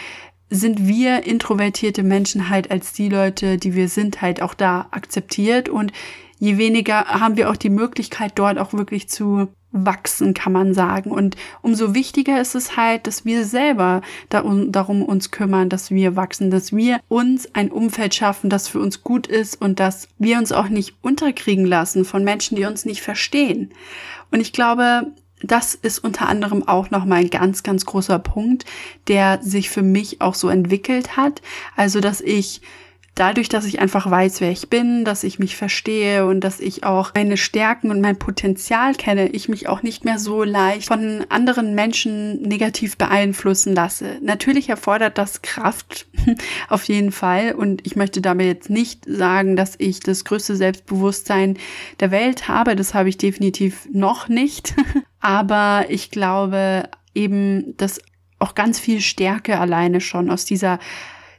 sind 0.50 0.88
wir 0.88 1.24
introvertierte 1.26 2.04
Menschen 2.04 2.50
halt 2.50 2.72
als 2.72 2.94
die 2.94 3.10
Leute, 3.10 3.58
die 3.58 3.74
wir 3.74 3.90
sind, 3.90 4.22
halt 4.22 4.42
auch 4.42 4.54
da 4.54 4.88
akzeptiert 4.92 5.70
und 5.70 5.92
je 6.38 6.58
weniger 6.58 7.06
haben 7.06 7.38
wir 7.38 7.50
auch 7.50 7.56
die 7.56 7.70
Möglichkeit, 7.70 8.34
dort 8.36 8.58
auch 8.58 8.74
wirklich 8.74 9.10
zu 9.10 9.48
wachsen, 9.76 10.34
kann 10.34 10.54
man 10.54 10.74
sagen. 10.74 11.12
Und 11.12 11.36
umso 11.62 11.94
wichtiger 11.94 12.40
ist 12.40 12.56
es 12.56 12.78
halt, 12.78 13.08
dass 13.08 13.26
wir 13.26 13.46
selber 13.46 14.02
darum, 14.30 14.72
darum 14.72 15.04
uns 15.04 15.32
kümmern, 15.32 15.70
dass 15.70 15.92
wir 15.92 16.16
wachsen, 16.16 16.50
dass 16.50 16.74
wir 16.74 17.00
uns 17.10 17.54
ein 17.54 17.72
Umfeld 17.72 18.16
schaffen, 18.16 18.50
das 18.50 18.68
für 18.68 18.80
uns 18.80 19.04
gut 19.04 19.28
ist 19.28 19.62
und 19.62 19.80
dass 19.80 20.08
wir 20.18 20.38
uns 20.38 20.52
auch 20.52 20.70
nicht 20.70 20.96
unterkriegen 21.02 21.66
lassen 21.66 22.06
von 22.06 22.24
Menschen, 22.24 22.56
die 22.56 22.66
uns 22.66 22.86
nicht 22.86 23.02
verstehen. 23.02 23.72
Und 24.32 24.40
ich 24.40 24.54
glaube, 24.54 25.12
das 25.42 25.76
ist 25.76 26.00
unter 26.00 26.28
anderem 26.28 26.68
auch 26.68 26.92
nochmal 26.92 27.20
ein 27.20 27.30
ganz, 27.30 27.64
ganz 27.64 27.86
großer 27.86 28.20
Punkt, 28.20 28.66
der 29.08 29.40
sich 29.42 29.70
für 29.70 29.84
mich 29.84 30.22
auch 30.22 30.34
so 30.34 30.50
entwickelt 30.50 31.18
hat. 31.18 31.42
Also, 31.76 32.00
dass 32.00 32.22
ich 32.22 32.62
dadurch, 33.16 33.48
dass 33.48 33.66
ich 33.66 33.80
einfach 33.80 34.10
weiß, 34.10 34.42
wer 34.42 34.52
ich 34.52 34.70
bin, 34.70 35.06
dass 35.06 35.24
ich 35.24 35.40
mich 35.40 35.56
verstehe 35.56 36.26
und 36.26 36.42
dass 36.42 36.60
ich 36.60 36.84
auch 36.84 37.14
meine 37.16 37.38
Stärken 37.38 37.90
und 37.90 38.02
mein 38.02 38.20
Potenzial 38.20 38.94
kenne, 38.94 39.30
ich 39.30 39.48
mich 39.48 39.68
auch 39.68 39.82
nicht 39.82 40.04
mehr 40.04 40.20
so 40.20 40.44
leicht 40.44 40.90
von 40.90 41.26
anderen 41.30 41.74
Menschen 41.74 42.42
negativ 42.42 42.98
beeinflussen 42.98 43.74
lasse. 43.74 44.18
Natürlich 44.22 44.70
erfordert 44.70 45.18
das 45.18 45.42
Kraft, 45.42 46.08
auf 46.70 46.84
jeden 46.84 47.12
Fall. 47.12 47.54
Und 47.54 47.86
ich 47.88 47.96
möchte 47.96 48.22
damit 48.22 48.48
jetzt 48.48 48.70
nicht 48.70 49.06
sagen, 49.08 49.56
dass 49.56 49.76
ich 49.78 50.02
das 50.02 50.26
größte 50.26 50.56
Selbstbewusstsein 50.56 51.58
der 52.02 52.12
Welt 52.12 52.50
habe. 52.50 52.76
Das 52.76 52.94
habe 52.94 53.10
ich 53.10 53.18
definitiv 53.18 53.88
noch 53.92 54.28
nicht. 54.28 54.76
Aber 55.26 55.88
ich 55.90 56.12
glaube 56.12 56.88
eben, 57.16 57.76
dass 57.78 58.00
auch 58.38 58.54
ganz 58.54 58.80
viel 58.80 59.02
Stärke 59.02 59.60
alleine 59.60 60.00
schon 60.00 60.30
aus 60.30 60.46
dieser 60.46 60.78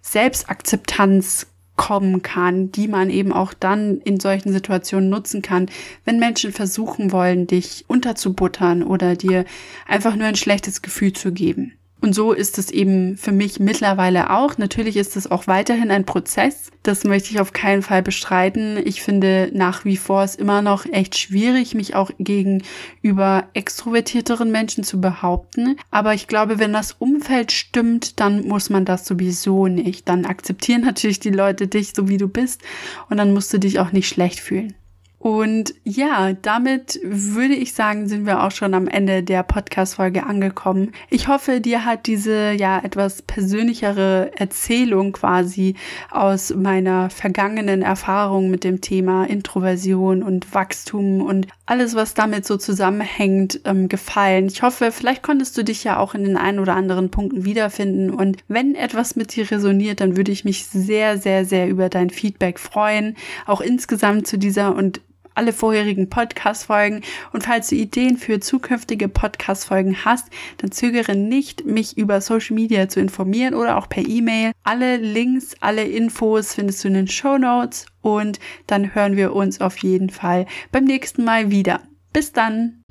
Selbstakzeptanz 0.03 1.47
kommen 1.77 2.21
kann, 2.21 2.73
die 2.73 2.89
man 2.89 3.11
eben 3.11 3.33
auch 3.33 3.55
dann 3.55 3.99
in 3.99 4.19
solchen 4.19 4.53
Situationen 4.53 5.09
nutzen 5.09 5.41
kann, 5.41 5.71
wenn 6.05 6.19
Menschen 6.19 6.51
versuchen 6.51 7.13
wollen, 7.13 7.47
dich 7.47 7.85
unterzubuttern 7.87 8.83
oder 8.83 9.15
dir 9.15 9.45
einfach 9.87 10.17
nur 10.17 10.27
ein 10.27 10.35
schlechtes 10.35 10.83
Gefühl 10.83 11.13
zu 11.13 11.31
geben. 11.31 11.76
Und 12.01 12.15
so 12.15 12.33
ist 12.33 12.59
es 12.59 12.71
eben 12.71 13.17
für 13.17 13.33
mich 13.33 13.59
mittlerweile 13.59 14.31
auch. 14.31 14.59
Natürlich 14.59 14.97
ist 14.97 15.17
es 15.17 15.31
auch 15.31 15.47
weiterhin 15.47 15.91
ein 15.91 16.05
Prozess. 16.05 16.71
Das 16.83 17.05
möchte 17.05 17.31
ich 17.31 17.41
auf 17.41 17.53
keinen 17.53 17.83
Fall 17.83 18.03
bestreiten. 18.03 18.79
Ich 18.85 19.03
finde 19.03 19.51
nach 19.55 19.85
wie 19.85 19.97
vor 19.97 20.23
es 20.23 20.35
immer 20.35 20.63
noch 20.63 20.85
echt 20.87 21.19
schwierig, 21.19 21.75
mich 21.75 21.95
auch 21.95 22.11
gegenüber 22.19 23.49
extrovertierteren 23.55 24.53
Menschen 24.53 24.85
zu 24.85 25.01
behaupten. 25.01 25.77
Aber 25.91 26.13
ich 26.13 26.29
glaube, 26.29 26.59
wenn 26.59 26.73
das 26.73 26.93
Umfeld 26.93 27.51
stimmt, 27.51 28.21
dann 28.21 28.47
muss 28.47 28.69
man 28.71 28.85
das 28.85 29.07
sowieso 29.07 29.67
nicht. 29.67 30.09
Dann 30.09 30.27
akzeptieren 30.27 30.83
natürlich 30.85 31.19
die 31.19 31.31
Leute 31.31 31.67
dich 31.67 31.93
so 31.97 32.09
wie 32.09 32.19
du 32.19 32.29
bist 32.29 32.61
und 33.09 33.17
dann 33.17 33.33
musst 33.33 33.53
du 33.53 33.59
dich 33.59 33.81
auch 33.81 33.93
nicht 33.93 34.09
schlecht 34.09 34.41
fühlen. 34.41 34.75
Und 35.19 35.75
ja, 35.83 36.35
damit 36.35 37.01
würde 37.03 37.55
ich 37.55 37.73
sagen, 37.73 38.07
sind 38.07 38.27
wir 38.27 38.45
auch 38.45 38.51
schon 38.51 38.75
am 38.75 38.87
Ende 38.87 39.23
der 39.23 39.43
Podcast-Folge 39.43 40.25
angekommen. 40.25 40.93
Ich 41.11 41.27
hoffe, 41.27 41.61
dir 41.61 41.85
hat 41.85 42.07
diese 42.07 42.53
ja 42.53 42.79
etwas 42.79 43.23
persönlichere 43.23 44.31
Erzählung 44.37 45.13
quasi 45.13 45.75
aus 46.11 46.55
meiner 46.55 47.09
vergangenen 47.09 47.83
Erfahrung 47.83 48.51
mit 48.51 48.63
dem 48.63 48.83
Thema 48.83 49.25
Introversion 49.25 50.23
und 50.23 50.55
Wachstum 50.55 51.23
und 51.23 51.49
alles, 51.65 51.97
was 51.97 52.15
damit 52.15 52.47
so 52.47 52.57
zusammenhängt, 52.57 53.61
ähm, 53.65 53.89
gefallen. 53.89 54.47
Ich 54.47 54.63
hoffe, 54.63 54.93
vielleicht 54.93 55.23
konntest 55.23 55.59
du 55.59 55.65
dich 55.65 55.83
ja 55.83 55.99
auch 55.99 56.15
in 56.15 56.23
den 56.23 56.37
ein 56.37 56.61
oder 56.61 56.77
anderen 56.77 57.11
Punkten 57.11 57.45
wiederfinden. 57.45 58.11
Und 58.11 58.37
wenn 58.47 58.77
etwas 58.77 59.17
mit 59.17 59.35
dir 59.35 59.51
resoniert, 59.51 60.01
dann 60.01 60.17
würde 60.17 60.31
ich 60.31 60.45
mich 60.45 60.67
sehr, 60.67 61.19
sehr, 61.19 61.45
sehr 61.45 61.69
über 61.69 61.89
dein 61.89 62.11
Feedback 62.11 62.61
freuen. 62.61 63.17
Auch 63.47 63.61
insgesamt 63.61 64.29
zu 64.29 64.39
dieser 64.39 64.77
und 64.77 65.01
alle 65.37 65.53
vorherigen 65.53 66.09
Podcast-Folgen. 66.09 67.03
Und 67.33 67.45
falls 67.45 67.69
du 67.69 67.77
Ideen 67.77 68.17
für 68.17 68.41
zukünftige 68.41 69.09
Podcast-Folgen 69.09 70.05
hast, 70.05 70.29
dann 70.59 70.73
zögere 70.73 71.15
nicht, 71.15 71.67
mich 71.67 71.97
über 71.97 72.21
Social 72.21 72.55
Media 72.55 72.89
zu 72.89 73.01
informieren 73.01 73.55
oder 73.55 73.77
auch 73.77 73.89
per 73.89 74.07
E-Mail. 74.07 74.53
Alle 74.65 74.97
Links, 74.97 75.55
alle 75.61 75.85
Infos 75.85 76.55
findest 76.55 76.83
du 76.85 76.89
in 76.89 76.95
den 76.95 77.09
Show 77.09 77.39
Notes 77.39 77.87
und 78.03 78.39
dann 78.67 78.95
hören 78.95 79.17
wir 79.17 79.35
uns 79.35 79.61
auf 79.61 79.79
jeden 79.79 80.11
Fall 80.11 80.47
beim 80.73 80.85
nächsten 80.85 81.25
Mal 81.25 81.51
wieder. 81.51 81.83
Bis 82.13 82.33
dann! 82.33 82.86